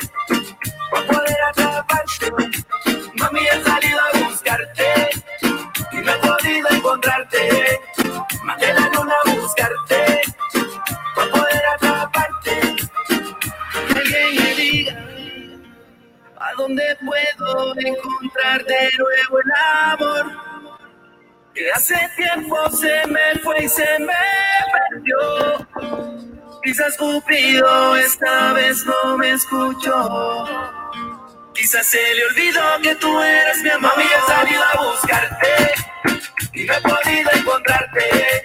[3.14, 5.10] Mami, he salido a buscarte
[5.92, 7.80] y no he podido encontrarte.
[8.44, 10.22] Mandé la luna a buscarte
[11.14, 12.76] para poder atraparte.
[13.86, 14.92] Que alguien me diga
[16.40, 19.52] a dónde puedo encontrar de nuevo el
[19.92, 20.26] amor.
[21.54, 24.14] Que hace tiempo se me fue y se me
[24.92, 25.68] perdió.
[26.62, 30.77] Quizás Cupido esta vez no me escuchó.
[31.58, 33.90] Quizás se le olvidó que tú eres mi amor.
[33.96, 35.74] Mami, he salido a buscarte
[36.52, 38.44] y no he podido encontrarte.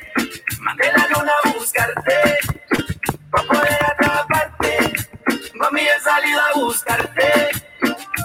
[0.59, 2.39] Mandé la luna a buscarte
[3.29, 4.93] para poder atraparte.
[5.53, 7.51] Mami, he salido a buscarte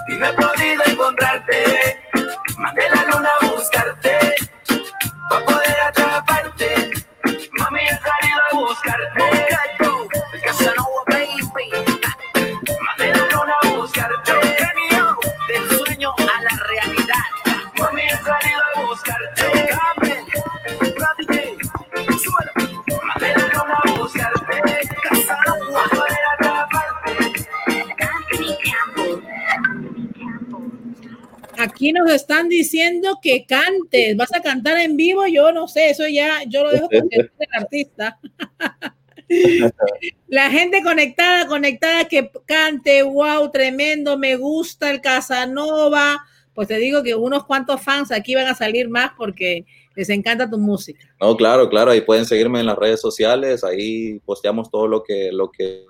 [0.07, 2.01] y no he podido encontrarte.
[2.57, 4.35] Mandé la luna a buscarte
[31.79, 34.17] Aquí nos están diciendo que cantes.
[34.17, 35.25] ¿Vas a cantar en vivo?
[35.27, 38.19] Yo no sé, eso ya yo lo dejo con el artista.
[40.27, 46.21] La gente conectada, conectada, que cante, wow, tremendo, me gusta el Casanova.
[46.53, 49.63] Pues te digo que unos cuantos fans aquí van a salir más porque
[49.95, 51.07] les encanta tu música.
[51.21, 55.31] No, claro, claro, ahí pueden seguirme en las redes sociales, ahí posteamos todo lo que,
[55.31, 55.85] lo que,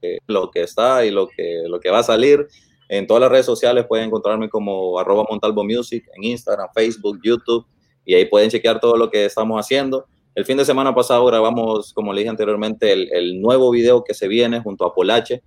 [0.00, 2.48] eh, lo que está y lo que, lo que va a salir.
[2.88, 7.66] En todas las redes sociales pueden encontrarme como arroba Montalvo Music, en Instagram, Facebook, YouTube,
[8.04, 10.06] y ahí pueden chequear todo lo que estamos haciendo.
[10.34, 14.14] El fin de semana pasado grabamos, como le dije anteriormente, el, el nuevo video que
[14.14, 15.42] se viene junto a Polache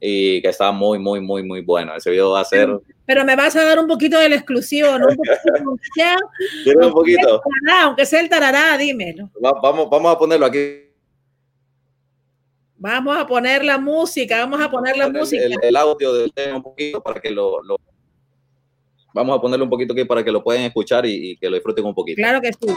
[0.00, 1.94] y que está muy, muy, muy, muy bueno.
[1.94, 2.68] Ese video va a ser...
[3.04, 5.08] Pero me vas a dar un poquito del exclusivo, ¿no?
[5.08, 5.34] Un poquito,
[5.66, 6.16] aunque sea-
[6.64, 7.28] ¿Quieres un poquito?
[7.28, 9.30] aunque sea el tarará, Aunque sea el tarará, dímelo.
[9.44, 10.89] Va- vamos, vamos a ponerlo aquí.
[12.82, 15.44] Vamos a poner la música, vamos a poner la el, música.
[15.44, 17.76] el- el audio del tema un poquito para que lo, lo-
[19.12, 21.56] Vamos a ponerlo un poquito aquí para que lo puedan escuchar y, y que lo
[21.56, 22.16] disfruten un poquito.
[22.16, 22.74] Claro que sí.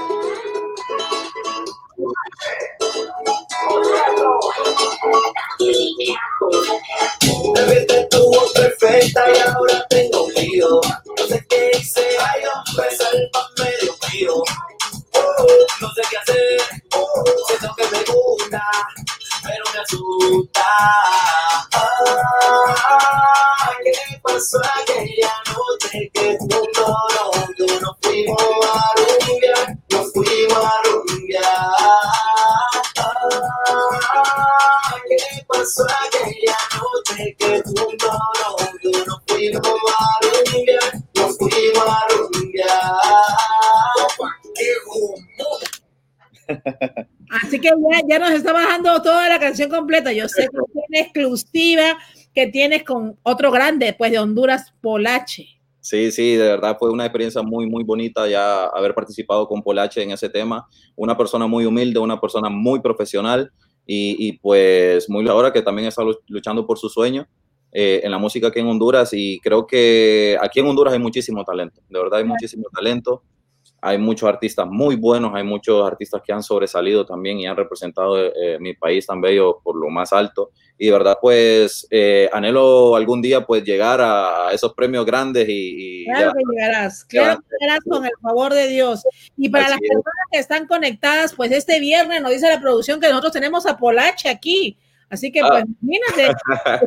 [7.53, 10.67] Me viste estuvo perfecta y ahora tengo un lío.
[11.17, 14.43] No sé qué hice, ay, hombre, salva medio mío.
[15.81, 16.61] No sé qué hacer,
[17.47, 18.61] siento que me gusta,
[19.43, 20.63] pero me asusta.
[21.73, 22.89] Ah,
[23.83, 29.77] ¿Qué pasó aquella noche que juntos nosotros nos fuimos a rumbear?
[29.89, 31.43] Nos fuimos a rumbear.
[32.99, 33.19] Ah,
[35.09, 40.91] ¿Qué pasó aquella noche que juntos nosotros nos fuimos a rumbear?
[41.15, 42.93] Nos fuimos a rumbear.
[44.55, 44.69] ¡Qué!
[47.41, 50.11] Así que ya, ya nos está bajando toda la canción completa.
[50.13, 51.97] Yo sé que es una exclusiva
[52.33, 55.47] que tienes con otro grande, pues de Honduras, Polache.
[55.79, 60.01] Sí, sí, de verdad fue una experiencia muy, muy bonita ya haber participado con Polache
[60.01, 60.67] en ese tema.
[60.95, 63.51] Una persona muy humilde, una persona muy profesional
[63.85, 67.27] y, y pues muy ahora que también está lu- luchando por su sueño
[67.73, 71.43] eh, en la música aquí en Honduras y creo que aquí en Honduras hay muchísimo
[71.43, 73.23] talento, de verdad hay muchísimo talento.
[73.85, 78.17] Hay muchos artistas muy buenos, hay muchos artistas que han sobresalido también y han representado
[78.17, 80.51] eh, mi país tan bello por lo más alto.
[80.77, 86.03] Y de verdad, pues, eh, anhelo algún día, pues, llegar a esos premios grandes y...
[86.03, 89.03] y Claro ya- que llegarás, claro que llegarás con el favor de Dios.
[89.37, 89.89] Y para Así las es.
[89.89, 93.77] personas que están conectadas, pues este viernes nos dice la producción que nosotros tenemos a
[93.77, 94.77] Polache aquí.
[95.13, 95.47] Así que, Ah.
[95.47, 96.35] pues, imagínate,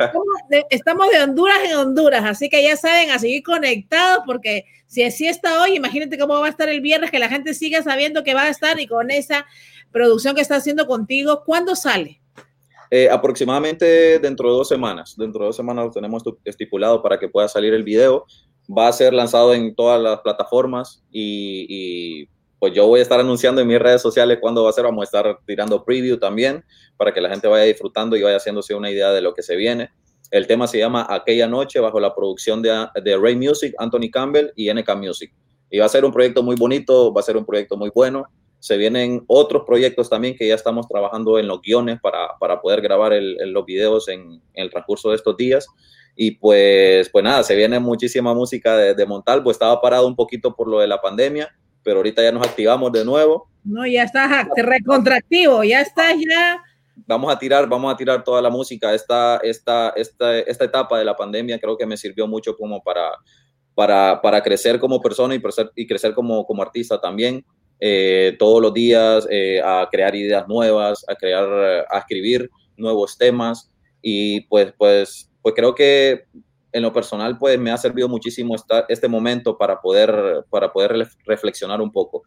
[0.01, 4.65] estamos de, estamos de Honduras en Honduras, así que ya saben, a seguir conectados, porque
[4.89, 7.85] si así está hoy, imagínate cómo va a estar el viernes, que la gente siga
[7.85, 9.47] sabiendo que va a estar y con esa
[9.93, 12.21] producción que está haciendo contigo, ¿cuándo sale?
[12.91, 15.15] Eh, aproximadamente dentro de dos semanas.
[15.17, 18.27] Dentro de dos semanas lo tenemos estipulado para que pueda salir el video.
[18.69, 23.21] Va a ser lanzado en todas las plataformas y, y, pues yo voy a estar
[23.21, 24.85] anunciando en mis redes sociales cuándo va a ser.
[24.85, 26.65] Vamos a estar tirando preview también
[26.97, 29.57] para que la gente vaya disfrutando y vaya haciéndose una idea de lo que se
[29.57, 29.91] viene.
[30.31, 34.51] El tema se llama Aquella Noche bajo la producción de, de Ray Music, Anthony Campbell
[34.57, 35.33] y NK Music.
[35.71, 38.25] Y va a ser un proyecto muy bonito, va a ser un proyecto muy bueno.
[38.59, 42.81] Se vienen otros proyectos también que ya estamos trabajando en los guiones para, para poder
[42.81, 45.67] grabar los videos en, el transcurso de estos días.
[46.17, 50.17] Y pues, pues nada, se viene muchísima música de, de Montal, pues estaba parado un
[50.17, 51.55] poquito por lo de la pandemia,
[51.87, 53.49] pero ahorita ya nos activamos de nuevo.
[53.63, 56.61] No, ya estás recontractivo, ya estás ya
[57.07, 58.93] vamos a tirar, vamos a tirar toda la música.
[58.93, 63.13] Esta, esta, esta, esta etapa de la pandemia creo que me sirvió mucho como para,
[63.75, 67.45] para, para crecer como persona y crecer, y crecer como, como artista también.
[67.79, 73.71] Eh, todos los días eh, a crear ideas nuevas, a crear, a escribir nuevos temas
[74.03, 76.25] y pues, pues, pues creo que
[76.77, 81.09] en lo personal pues me ha servido muchísimo esta, este momento para poder, para poder
[81.25, 82.23] reflexionar un poco,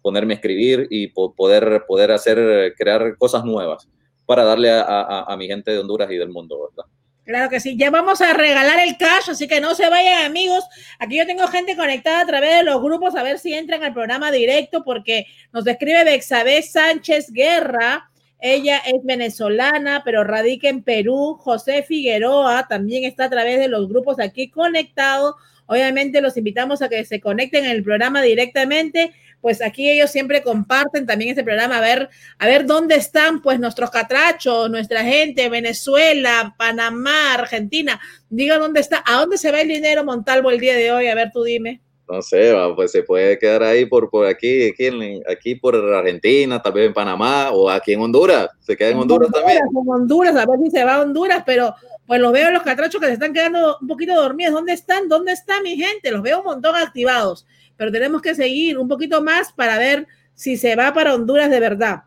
[0.00, 3.86] ponerme a escribir y poder, poder hacer, crear cosas nuevas
[4.24, 6.90] para darle a, mi gente de Honduras y del mundo, ¿verdad?
[7.24, 10.64] Claro que sí, ya vamos a regalar el cash, así que no se vayan amigos.
[10.98, 13.92] Aquí yo tengo gente conectada a través de los grupos, a ver si entran al
[13.92, 18.10] programa directo, porque nos describe Bexabé Sánchez Guerra.
[18.42, 21.38] Ella es venezolana, pero radica en Perú.
[21.40, 25.36] José Figueroa también está a través de los grupos aquí conectado.
[25.66, 29.12] Obviamente los invitamos a que se conecten en el programa directamente
[29.42, 33.58] pues aquí ellos siempre comparten también este programa, a ver, a ver dónde están pues
[33.58, 39.68] nuestros catrachos, nuestra gente, Venezuela, Panamá, Argentina, diga dónde está, a dónde se va el
[39.68, 41.80] dinero Montalvo el día de hoy, a ver tú dime.
[42.12, 46.60] No sé, pues se puede quedar ahí por, por aquí, aquí, en, aquí por Argentina,
[46.60, 49.62] tal vez en Panamá o aquí en Honduras, se queda en Honduras, Honduras también.
[49.70, 51.74] En Honduras, a ver si se va a Honduras, pero
[52.06, 54.52] pues los veo los catrachos que se están quedando un poquito dormidos.
[54.52, 55.08] ¿Dónde están?
[55.08, 56.10] ¿Dónde está mi gente?
[56.10, 57.46] Los veo un montón activados
[57.76, 61.58] pero tenemos que seguir un poquito más para ver si se va para Honduras de
[61.58, 62.02] verdad.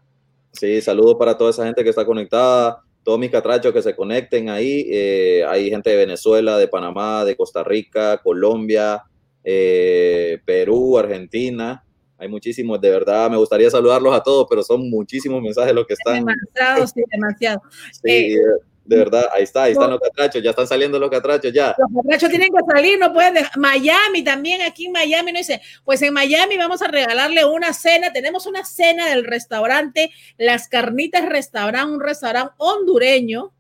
[0.54, 4.50] Sí, saludos para toda esa gente que está conectada, todos mis catrachos que se conecten
[4.50, 4.88] ahí.
[4.90, 9.04] Eh, hay gente de Venezuela, de Panamá, de Costa Rica, Colombia,
[9.46, 11.84] eh, Perú, Argentina.
[12.18, 15.94] Hay muchísimos, de verdad, me gustaría saludarlos a todos, pero son muchísimos mensajes los que
[15.94, 16.26] están.
[16.26, 17.62] Demasiado, sí, demasiado.
[17.92, 18.40] Sí, eh,
[18.86, 21.76] de verdad, ahí está, ahí están los catrachos, ya están saliendo los catrachos, ya.
[21.78, 23.58] Los catrachos tienen que salir, no pueden dejar.
[23.58, 28.14] Miami también, aquí en Miami, no dice, pues en Miami vamos a regalarle una cena,
[28.14, 33.52] tenemos una cena del restaurante Las Carnitas Restaurant, un restaurante hondureño,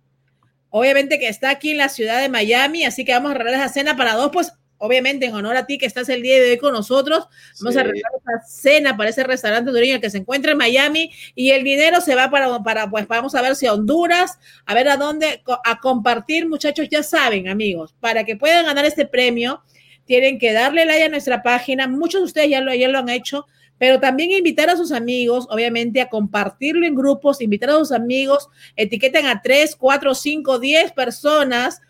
[0.69, 3.73] obviamente que está aquí en la ciudad de Miami, así que vamos a regalar esa
[3.73, 6.57] cena para dos, pues obviamente en honor a ti que estás el día de hoy
[6.57, 7.27] con nosotros,
[7.59, 7.79] vamos sí.
[7.79, 11.63] a regalar esta cena para ese restaurante hondureño que se encuentra en Miami y el
[11.63, 14.97] dinero se va para, para, pues vamos a ver si a Honduras, a ver a
[14.97, 19.63] dónde, a compartir, muchachos, ya saben, amigos, para que puedan ganar este premio,
[20.05, 23.09] tienen que darle like a nuestra página, muchos de ustedes ya lo, ya lo han
[23.09, 23.45] hecho,
[23.77, 28.47] pero también invitar a sus amigos, obviamente, a compartirlo en grupos, invitar a sus amigos,
[28.75, 31.81] etiqueten a 3, 4, 5, 10 personas,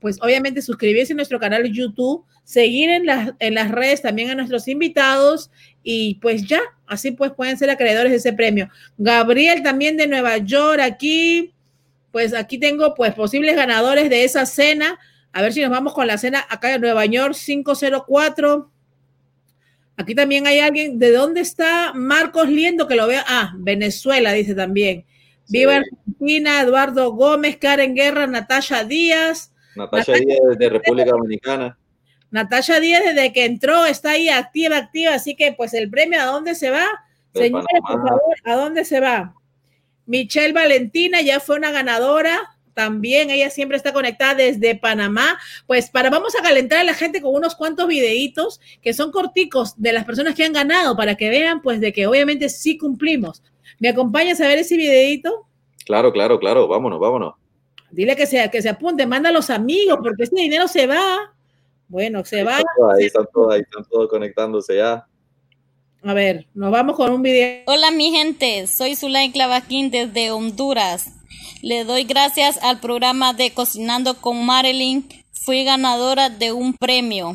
[0.00, 4.30] pues obviamente suscribirse a nuestro canal de YouTube, seguir en las, en las redes también
[4.30, 5.50] a nuestros invitados
[5.82, 8.68] y pues ya, así pues pueden ser acreedores de ese premio.
[8.98, 11.52] Gabriel también de Nueva York, aquí,
[12.10, 14.98] pues aquí tengo pues posibles ganadores de esa cena.
[15.32, 18.70] A ver si nos vamos con la cena acá de Nueva York 504.
[19.96, 22.88] Aquí también hay alguien, ¿de dónde está Marcos Liendo?
[22.88, 25.04] Que lo vea, ah, Venezuela, dice también.
[25.48, 25.78] Viva sí.
[25.78, 29.49] Argentina, Eduardo Gómez, Karen Guerra, Natasha Díaz.
[29.76, 31.78] Natasha Díaz de República Dominicana.
[32.30, 36.26] Natasha Díaz desde que entró está ahí activa, activa, así que pues el premio a
[36.26, 36.86] dónde se va,
[37.34, 38.02] de señores, Panamá.
[38.02, 39.34] por favor, a dónde se va.
[40.06, 42.40] Michelle Valentina ya fue una ganadora,
[42.74, 45.38] también ella siempre está conectada desde Panamá.
[45.66, 49.74] Pues para vamos a calentar a la gente con unos cuantos videitos que son corticos
[49.80, 53.42] de las personas que han ganado para que vean pues de que obviamente sí cumplimos.
[53.78, 55.46] ¿Me acompañas a ver ese videito?
[55.84, 57.34] Claro, claro, claro, vámonos, vámonos.
[57.90, 61.34] Dile que se, que se apunte, manda a los amigos porque ese dinero se va.
[61.88, 62.58] Bueno, se ahí va.
[62.58, 65.06] Están todos, ahí están todos, ahí están todos conectándose ya.
[66.02, 67.62] A ver, nos vamos con un video.
[67.66, 71.10] Hola mi gente, soy Zulay Clavaquín desde Honduras.
[71.62, 75.06] Le doy gracias al programa de Cocinando con Marilyn.
[75.32, 77.34] Fui ganadora de un premio.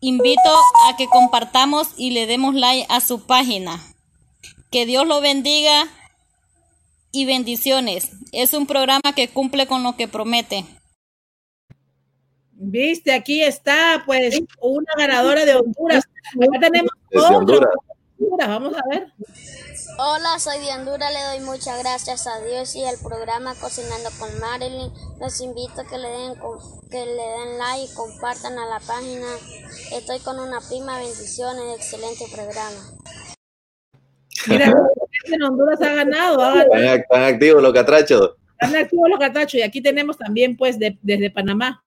[0.00, 0.50] Invito
[0.88, 3.80] a que compartamos y le demos like a su página.
[4.70, 5.86] Que Dios lo bendiga
[7.16, 8.10] y bendiciones.
[8.32, 10.66] Es un programa que cumple con lo que promete.
[12.52, 16.04] Viste, aquí está, pues, una ganadora de Honduras.
[16.34, 16.90] Acá tenemos.
[17.30, 17.70] Honduras.
[18.38, 19.12] Vamos a ver.
[19.98, 21.10] Hola, soy de Honduras.
[21.10, 24.92] Le doy muchas gracias a Dios y al programa Cocinando con Marilyn.
[25.18, 26.34] Los invito a que le den,
[26.90, 29.26] que le den like y compartan a la página.
[29.92, 30.98] Estoy con una prima.
[30.98, 31.76] Bendiciones.
[31.76, 32.96] Excelente programa.
[34.48, 34.72] Mira,
[35.34, 36.40] en Honduras ha ganado.
[36.42, 36.74] Ha ganado.
[36.74, 38.36] Están, están activos los catrachos.
[38.58, 41.82] Están activos los catachos y aquí tenemos también, pues, desde Panamá.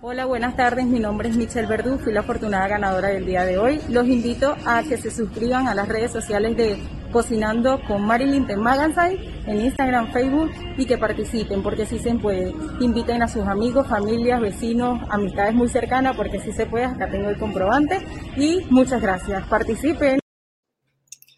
[0.00, 0.84] Hola, buenas tardes.
[0.84, 3.80] Mi nombre es Michelle Verdú, fui la afortunada ganadora del día de hoy.
[3.88, 6.78] Los invito a que se suscriban a las redes sociales de
[7.10, 12.54] Cocinando con Marilyn de Magazine en Instagram, Facebook y que participen porque sí se puede.
[12.78, 16.84] Inviten a sus amigos, familias, vecinos, amistades muy cercanas porque sí se puede.
[16.84, 17.98] Acá tengo el comprobante
[18.36, 19.48] y muchas gracias.
[19.48, 20.20] Participen.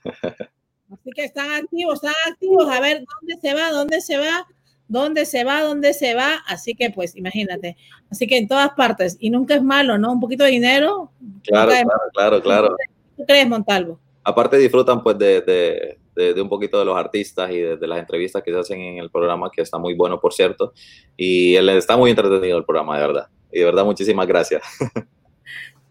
[0.05, 2.68] Así que están activos, están activos.
[2.68, 4.46] A ver dónde se va, dónde se va,
[4.88, 6.42] dónde se va, dónde se va.
[6.46, 7.76] Así que, pues, imagínate.
[8.11, 9.16] Así que en todas partes.
[9.20, 10.12] Y nunca es malo, ¿no?
[10.12, 11.12] Un poquito de dinero.
[11.44, 12.76] Claro, claro, claro, claro.
[13.16, 14.01] ¿Tú crees, Montalvo?
[14.24, 18.53] Aparte disfrutan, pues, de, de, un poquito de los artistas y de, las entrevistas que
[18.53, 20.72] se hacen en el programa, que está muy bueno, por cierto.
[21.16, 23.28] Y está muy entretenido el programa, de verdad.
[23.53, 24.62] Y de verdad, muchísimas gracias.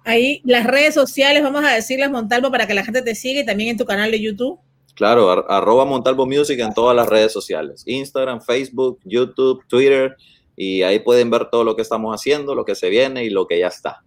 [0.05, 3.45] Ahí, las redes sociales, vamos a decirles, Montalvo, para que la gente te siga y
[3.45, 4.59] también en tu canal de YouTube.
[4.95, 10.15] Claro, arroba Montalvo Music en todas las redes sociales, Instagram, Facebook, YouTube, Twitter,
[10.57, 13.47] y ahí pueden ver todo lo que estamos haciendo, lo que se viene y lo
[13.47, 14.03] que ya está.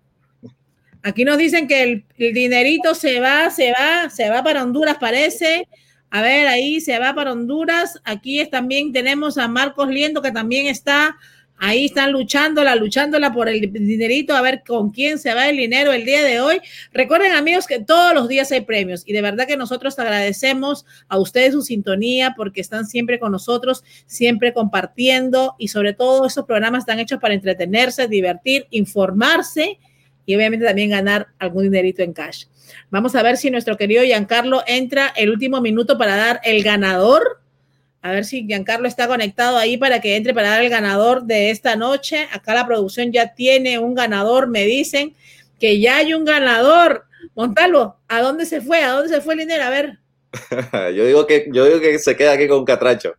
[1.03, 4.99] Aquí nos dicen que el, el dinerito se va, se va, se va para Honduras,
[5.01, 5.67] parece.
[6.11, 7.99] A ver, ahí se va para Honduras.
[8.05, 11.17] Aquí también tenemos a Marcos Liendo, que también está
[11.65, 15.93] Ahí están luchándola, luchándola por el dinerito, a ver con quién se va el dinero
[15.93, 16.61] el día de hoy.
[16.93, 21.21] Recuerden, amigos, que todos los días hay premios y de verdad que nosotros agradecemos a
[21.21, 26.81] ustedes su sintonía porque están siempre con nosotros, siempre compartiendo y sobre todo esos programas
[26.81, 29.79] están hechos para entretenerse, divertir, informarse
[30.27, 32.47] y obviamente también ganar algún dinerito en cash.
[32.91, 37.42] Vamos a ver si nuestro querido Giancarlo entra el último minuto para dar el ganador
[38.03, 41.51] a ver si Giancarlo está conectado ahí para que entre para dar el ganador de
[41.51, 42.27] esta noche.
[42.33, 45.15] Acá la producción ya tiene un ganador, me dicen
[45.61, 47.07] que ya hay un ganador.
[47.37, 48.83] Montalvo, ¿a dónde se fue?
[48.83, 49.63] ¿A dónde se fue el dinero?
[49.63, 49.99] A ver.
[50.97, 53.15] yo, digo que, yo digo que se queda aquí con un catracho.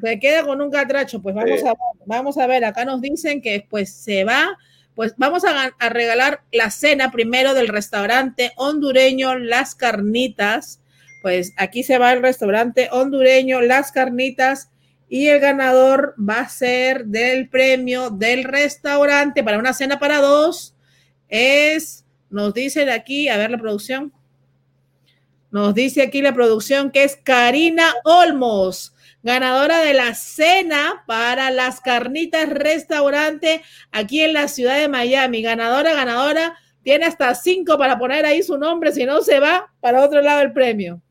[0.00, 1.20] Se queda con un catracho.
[1.20, 1.76] Pues vamos, a, ver,
[2.06, 2.64] vamos a ver.
[2.64, 4.56] Acá nos dicen que pues se va.
[4.94, 10.81] Pues vamos a, a regalar la cena primero del restaurante hondureño Las Carnitas
[11.22, 14.70] pues aquí se va el restaurante hondureño Las Carnitas
[15.08, 20.74] y el ganador va a ser del premio del restaurante para una cena para dos.
[21.28, 24.12] Es, nos dice de aquí, a ver la producción.
[25.50, 31.82] Nos dice aquí la producción que es Karina Olmos, ganadora de la cena para las
[31.82, 33.60] carnitas restaurante
[33.90, 35.42] aquí en la ciudad de Miami.
[35.42, 40.02] Ganadora, ganadora, tiene hasta cinco para poner ahí su nombre, si no se va para
[40.02, 41.02] otro lado del premio.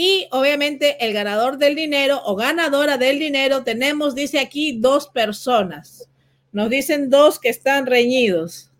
[0.00, 6.08] Y obviamente el ganador del dinero o ganadora del dinero, tenemos, dice aquí, dos personas.
[6.52, 8.70] Nos dicen dos que están reñidos.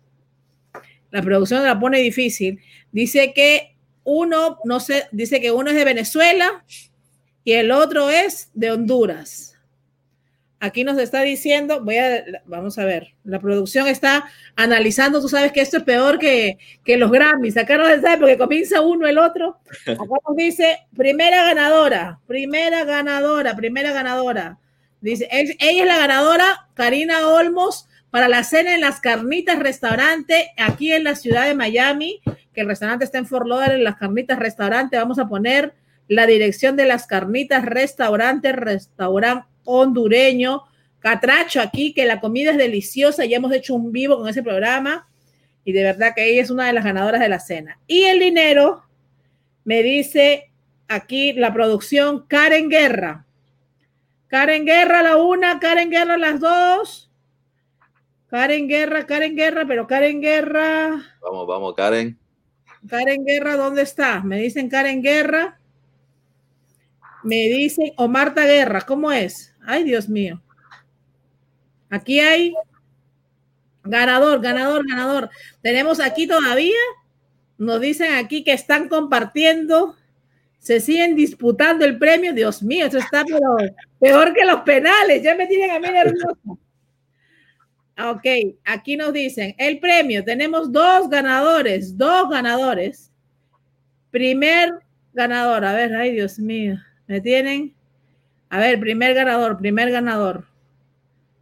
[1.11, 2.61] La producción la pone difícil.
[2.93, 6.63] Dice que uno, no sé, dice que uno es de Venezuela
[7.43, 9.48] y el otro es de Honduras.
[10.61, 14.25] Aquí nos está diciendo, voy a, vamos a ver, la producción está
[14.57, 18.17] analizando, tú sabes que esto es peor que, que los Grammys, acá no se sabe
[18.17, 19.57] porque comienza uno el otro.
[19.87, 24.59] Acá nos dice, primera ganadora, primera ganadora, primera ganadora.
[24.99, 30.91] Dice, ella es la ganadora, Karina Olmos, para la cena en las carnitas restaurante aquí
[30.91, 32.21] en la ciudad de Miami,
[32.53, 35.73] que el restaurante está en Fort Lauderdale, en las carnitas restaurante, vamos a poner
[36.09, 40.63] la dirección de las carnitas restaurante, restaurante hondureño,
[40.99, 45.07] catracho aquí, que la comida es deliciosa, ya hemos hecho un vivo con ese programa
[45.63, 47.79] y de verdad que ella es una de las ganadoras de la cena.
[47.87, 48.83] Y el dinero,
[49.63, 50.51] me dice
[50.87, 53.25] aquí la producción Karen Guerra.
[54.27, 57.11] Karen Guerra la una, Karen Guerra las dos.
[58.29, 61.03] Karen Guerra, Karen Guerra, pero Karen Guerra.
[61.21, 62.17] Vamos, vamos, Karen.
[62.87, 64.21] Karen Guerra, ¿dónde está?
[64.21, 65.58] Me dicen Karen Guerra.
[67.23, 69.53] Me dicen, o Marta Guerra, ¿cómo es?
[69.65, 70.41] Ay, Dios mío.
[71.89, 72.53] Aquí hay
[73.83, 75.29] ganador, ganador, ganador.
[75.61, 76.77] Tenemos aquí todavía,
[77.57, 79.95] nos dicen aquí que están compartiendo,
[80.59, 82.33] se siguen disputando el premio.
[82.33, 83.23] Dios mío, eso está
[83.99, 85.23] peor que los penales.
[85.23, 86.59] Ya me tienen a mí nervioso.
[88.01, 88.25] Ok,
[88.63, 90.23] aquí nos dicen el premio.
[90.23, 93.11] Tenemos dos ganadores, dos ganadores.
[94.09, 94.71] Primer
[95.13, 96.77] ganador, a ver, ay Dios mío.
[97.09, 97.73] ¿Me tienen?
[98.51, 100.45] A ver, primer ganador, primer ganador.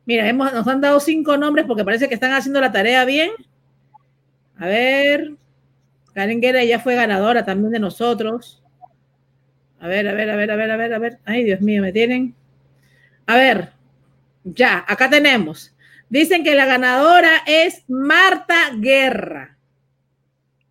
[0.06, 3.32] Mira, hemos, nos han dado cinco nombres porque parece que están haciendo la tarea bien.
[4.58, 5.34] A ver,
[6.14, 8.64] Karen Guerra ya fue ganadora también de nosotros.
[9.82, 11.20] A ver, a ver, a ver, a ver, a ver, a ver.
[11.26, 12.34] Ay, Dios mío, me tienen.
[13.26, 13.74] A ver,
[14.46, 15.76] ya, acá tenemos.
[16.08, 19.58] Dicen que la ganadora es Marta Guerra.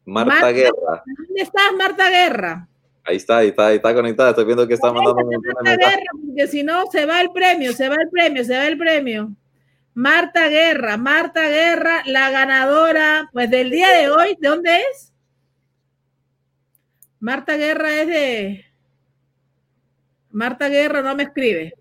[0.06, 1.02] Marta, Guerra.
[1.04, 2.66] ¿Dónde estás, Marta Guerra?
[3.06, 4.30] Ahí está, ahí está, ahí está conectada.
[4.30, 7.72] Estoy viendo que está mandando un de Guerra, porque si no, se va el premio,
[7.72, 9.30] se va el premio, se va el premio.
[9.94, 15.12] Marta Guerra, Marta Guerra, la ganadora, pues del día de hoy, ¿de dónde es?
[17.20, 18.64] Marta Guerra es de.
[20.30, 21.74] Marta Guerra no me escribe.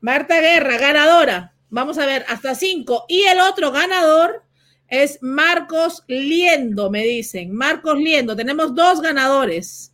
[0.00, 1.54] Marta Guerra, ganadora.
[1.70, 3.04] Vamos a ver, hasta cinco.
[3.08, 4.42] Y el otro ganador
[4.88, 7.52] es Marcos Liendo, me dicen.
[7.54, 9.92] Marcos Liendo, tenemos dos ganadores.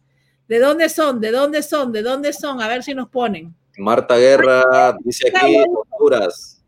[0.48, 1.20] ¿De dónde son?
[1.20, 1.92] ¿De dónde son?
[1.92, 2.60] ¿De dónde son?
[2.60, 3.54] A ver si nos ponen.
[3.78, 6.62] Marta Guerra dice aquí Honduras.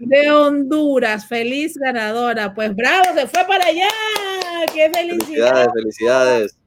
[0.00, 2.54] De Honduras, feliz ganadora.
[2.54, 3.88] Pues bravo, se fue para allá.
[4.72, 5.26] Qué felicidad.
[5.26, 6.58] Felicidades, felicidades.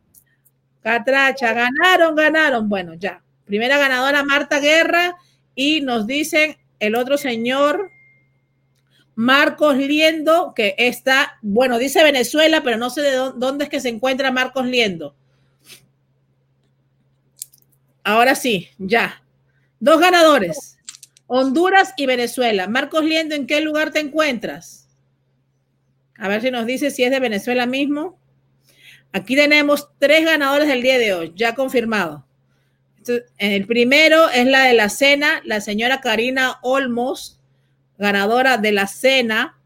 [0.82, 2.70] Catracha, ganaron, ganaron.
[2.70, 3.22] Bueno, ya.
[3.46, 5.18] Primera ganadora Marta Guerra
[5.56, 7.90] y nos dicen el otro señor
[9.16, 13.90] Marcos Liendo, que está, bueno, dice Venezuela, pero no sé de dónde es que se
[13.90, 15.16] encuentra Marcos Liendo.
[18.10, 19.22] Ahora sí, ya.
[19.80, 20.80] Dos ganadores.
[21.28, 22.68] Honduras y Venezuela.
[22.68, 24.90] Marcos Liendo, ¿en qué lugar te encuentras?
[26.18, 28.20] A ver si nos dice si es de Venezuela mismo.
[29.14, 32.26] Aquí tenemos tres ganadores del día de hoy, ya confirmado.
[33.38, 37.40] El primero es la de la cena, la señora Karina Olmos,
[38.00, 39.60] ganadora de la cena,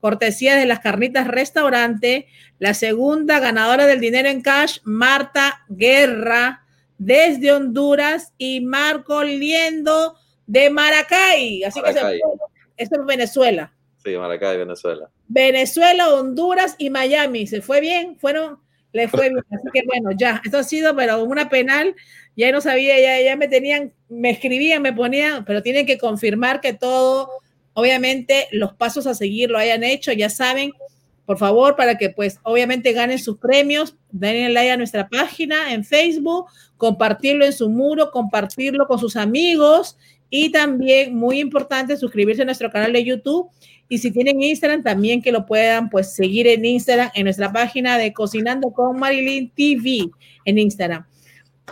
[0.00, 2.26] cortesía de las carnitas restaurante.
[2.58, 6.64] La segunda ganadora del dinero en cash, Marta Guerra,
[6.98, 11.64] desde Honduras, y Marco Liendo de Maracay.
[11.64, 11.90] Así que
[12.76, 13.72] esto es Venezuela.
[14.04, 15.10] Sí, Maracay, Venezuela.
[15.26, 17.46] Venezuela, Honduras y Miami.
[17.46, 18.58] Se fue bien, fueron,
[18.92, 19.44] le fue bien.
[19.50, 21.94] Así que bueno, ya, esto ha sido, pero una penal,
[22.36, 26.60] ya no sabía, ya, ya me tenían, me escribían, me ponían, pero tienen que confirmar
[26.60, 27.28] que todo,
[27.74, 30.72] obviamente, los pasos a seguir lo hayan hecho, ya saben,
[31.28, 35.84] por favor, para que pues obviamente ganen sus premios, denle like a nuestra página en
[35.84, 36.46] Facebook,
[36.78, 39.98] compartirlo en su muro, compartirlo con sus amigos
[40.30, 43.50] y también, muy importante, suscribirse a nuestro canal de YouTube
[43.90, 47.98] y si tienen Instagram, también que lo puedan pues seguir en Instagram, en nuestra página
[47.98, 50.08] de Cocinando con Marilyn TV
[50.46, 51.04] en Instagram.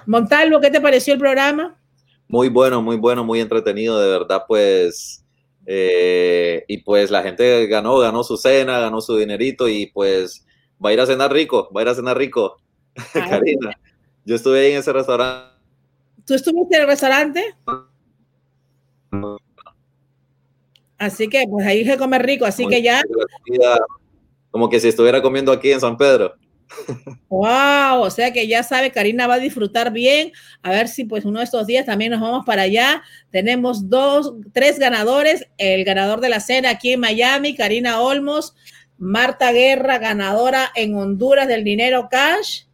[0.04, 1.80] Montalvo, ¿qué te pareció el programa?
[2.28, 5.24] Muy bueno, muy bueno, muy entretenido, de verdad, pues.
[5.66, 10.46] Eh, y pues la gente ganó, ganó su cena, ganó su dinerito y pues
[10.82, 12.60] va a ir a cenar rico, va a ir a cenar rico.
[13.12, 13.72] Karina,
[14.24, 15.56] yo estuve ahí en ese restaurante.
[16.24, 17.54] ¿Tú estuviste en el restaurante?
[20.98, 23.02] Así que pues ahí se come rico, así que ya.
[24.50, 26.34] Como que si estuviera comiendo aquí en San Pedro.
[27.28, 30.32] Wow, o sea que ya sabe, Karina va a disfrutar bien.
[30.62, 33.02] A ver si pues uno de estos días también nos vamos para allá.
[33.30, 35.46] Tenemos dos, tres ganadores.
[35.58, 38.54] El ganador de la cena aquí en Miami, Karina Olmos,
[38.98, 42.64] Marta Guerra, ganadora en Honduras del dinero cash.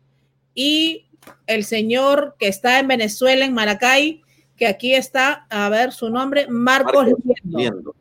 [0.55, 1.07] Y
[1.47, 4.23] el señor que está en Venezuela, en Maracay,
[4.57, 7.07] que aquí está, a ver su nombre, Marcos,
[7.45, 7.95] Liendo.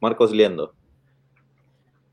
[0.00, 0.74] Marcos Liendo.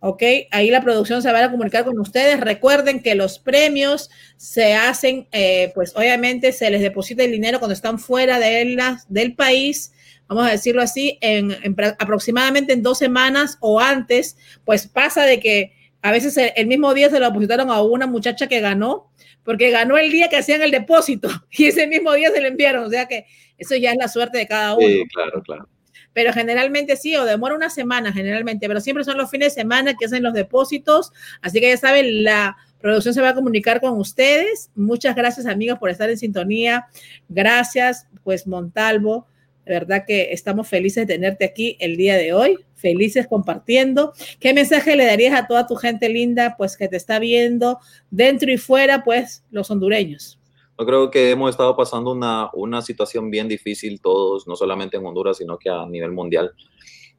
[0.03, 2.39] Ok, ahí la producción se va a comunicar con ustedes.
[2.39, 7.75] Recuerden que los premios se hacen, eh, pues obviamente se les deposita el dinero cuando
[7.75, 8.75] están fuera de
[9.09, 9.93] del país,
[10.27, 11.55] vamos a decirlo así, en,
[11.99, 17.11] aproximadamente en dos semanas o antes, pues pasa de que a veces el, mismo día
[17.11, 19.11] se lo depositaron a una muchacha que ganó,
[19.43, 22.85] porque ganó el día que hacían el depósito y ese mismo día se le enviaron,
[22.85, 24.87] o sea que eso ya es la suerte de cada uno.
[24.87, 25.69] Sí, claro, claro
[26.13, 29.93] pero generalmente sí, o demora una semana generalmente, pero siempre son los fines de semana
[29.97, 33.97] que hacen los depósitos, así que ya saben, la producción se va a comunicar con
[33.97, 34.69] ustedes.
[34.75, 36.87] Muchas gracias amigos por estar en sintonía.
[37.29, 39.27] Gracias, pues Montalvo.
[39.65, 44.13] De verdad que estamos felices de tenerte aquí el día de hoy, felices compartiendo.
[44.39, 48.51] ¿Qué mensaje le darías a toda tu gente linda, pues que te está viendo dentro
[48.51, 50.40] y fuera, pues los hondureños?
[50.81, 55.05] Yo creo que hemos estado pasando una, una situación bien difícil todos, no solamente en
[55.05, 56.53] Honduras, sino que a nivel mundial.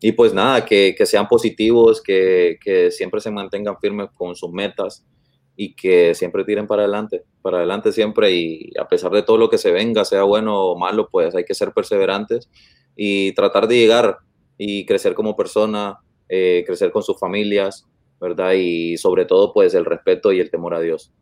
[0.01, 4.51] Y pues nada, que, que sean positivos, que, que, siempre se mantengan firmes con sus
[4.51, 5.07] metas
[5.55, 9.49] y que siempre tiren para adelante, para adelante siempre y a pesar de todo lo
[9.49, 12.51] que se venga, sea bueno o malo, pues hay que ser perseverantes
[12.97, 14.19] y tratar de llegar
[14.59, 17.87] y crecer como persona, eh, crecer con sus familias,
[18.21, 18.55] ¿verdad?
[18.55, 21.13] Y sobre todo pues el respeto y el temor a Dios.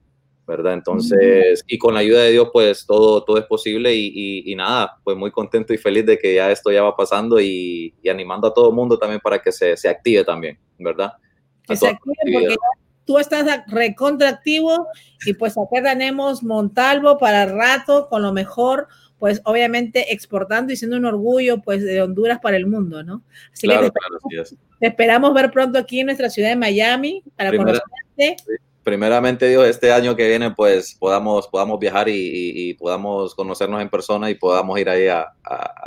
[0.51, 0.75] ¿Verdad?
[0.75, 4.99] Entonces, y con la ayuda de Dios, pues todo, todo es posible y, y, nada,
[5.05, 8.49] pues muy contento y feliz de que ya esto ya va pasando y, y animando
[8.49, 11.13] a todo el mundo también para que se, se active también, ¿verdad?
[11.69, 12.57] Que se active porque
[13.05, 14.89] tú estás recontractivo
[15.25, 18.89] y pues acá tenemos Montalvo para rato con lo mejor,
[19.21, 23.23] pues obviamente exportando y siendo un orgullo pues de Honduras para el mundo, ¿no?
[23.53, 24.45] Así claro, que te, claro,
[24.81, 28.37] esperamos ver pronto aquí en nuestra ciudad de Miami para conocerte.
[28.83, 34.31] Primeramente Dios, este año que viene pues podamos, podamos viajar y, podamos conocernos en persona
[34.31, 35.33] y podamos ir ahí a,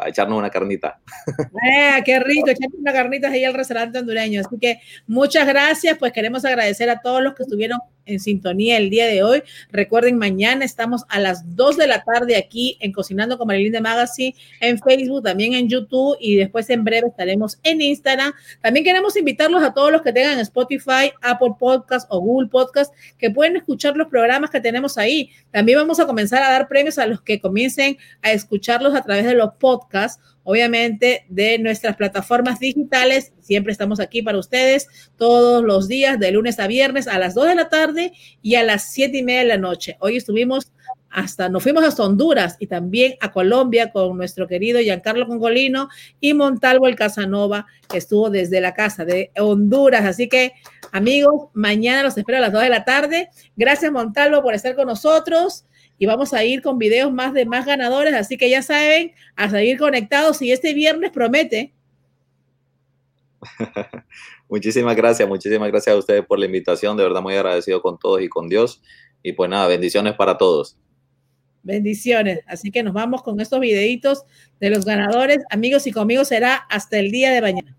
[0.05, 0.99] echarnos una carnita.
[1.27, 4.41] Eh, qué rico, echarnos una carnita ahí al restaurante hondureño.
[4.41, 8.89] Así que muchas gracias, pues queremos agradecer a todos los que estuvieron en sintonía el
[8.89, 9.43] día de hoy.
[9.71, 13.81] Recuerden, mañana estamos a las 2 de la tarde aquí en Cocinando con Marilyn de
[13.81, 18.33] Magazine, en Facebook, también en YouTube y después en breve estaremos en Instagram.
[18.61, 22.82] También queremos invitarlos a todos los que tengan Spotify, Apple Podcast o Google Podcast
[23.17, 25.31] que pueden escuchar los programas que tenemos ahí.
[25.51, 29.25] También vamos a comenzar a dar premios a los que comiencen a escucharlos a través
[29.25, 33.31] de los podcasts obviamente de nuestras plataformas digitales.
[33.39, 34.87] Siempre estamos aquí para ustedes
[35.17, 38.63] todos los días, de lunes a viernes, a las 2 de la tarde y a
[38.63, 39.97] las 7 y media de la noche.
[39.99, 40.72] Hoy estuvimos
[41.13, 45.87] hasta, nos fuimos hasta Honduras y también a Colombia con nuestro querido Giancarlo Congolino
[46.19, 50.05] y Montalvo el Casanova, que estuvo desde la casa de Honduras.
[50.05, 50.53] Así que,
[50.91, 53.29] amigos, mañana los espero a las 2 de la tarde.
[53.55, 55.65] Gracias, Montalvo, por estar con nosotros
[55.99, 59.49] y vamos a ir con videos más de más ganadores, así que ya saben, a
[59.49, 61.73] seguir conectados y este viernes promete.
[64.49, 68.21] muchísimas gracias, muchísimas gracias a ustedes por la invitación, de verdad muy agradecido con todos
[68.21, 68.81] y con Dios
[69.21, 70.77] y pues nada, bendiciones para todos.
[71.63, 72.41] Bendiciones.
[72.45, 74.25] Así que nos vamos con estos videitos
[74.59, 75.39] de los ganadores.
[75.49, 77.77] Amigos y conmigo será hasta el día de mañana.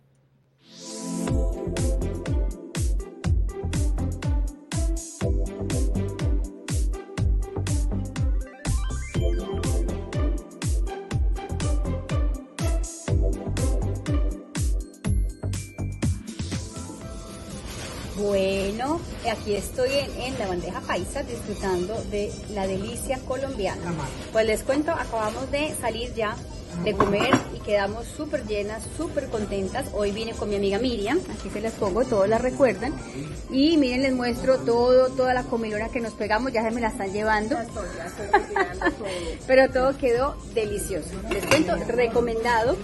[18.16, 23.92] Bueno, aquí estoy en, la bandeja paisa disfrutando de la delicia colombiana.
[24.32, 26.36] Pues les cuento, acabamos de salir ya
[26.82, 29.86] de comer y quedamos súper llenas, súper contentas.
[29.92, 32.92] Hoy vine con mi amiga Miriam, aquí se les pongo, todos la recuerdan.
[33.50, 36.88] Y miren, les muestro todo, toda la comilona que nos pegamos, ya se me la
[36.88, 37.56] están llevando.
[39.46, 41.10] Pero todo quedó delicioso.
[41.30, 42.76] Les cuento, recomendado,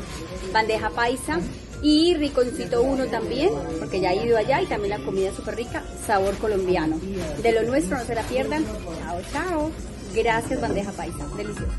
[0.52, 1.40] bandeja paisa,
[1.82, 5.56] y Riconcito 1 también, porque ya he ido allá y también la comida es súper
[5.56, 6.98] rica, sabor colombiano.
[7.42, 8.64] De lo nuestro no se la pierdan.
[8.98, 9.70] Chao, chao.
[10.14, 11.26] Gracias, bandeja paisa.
[11.36, 11.72] Delicioso.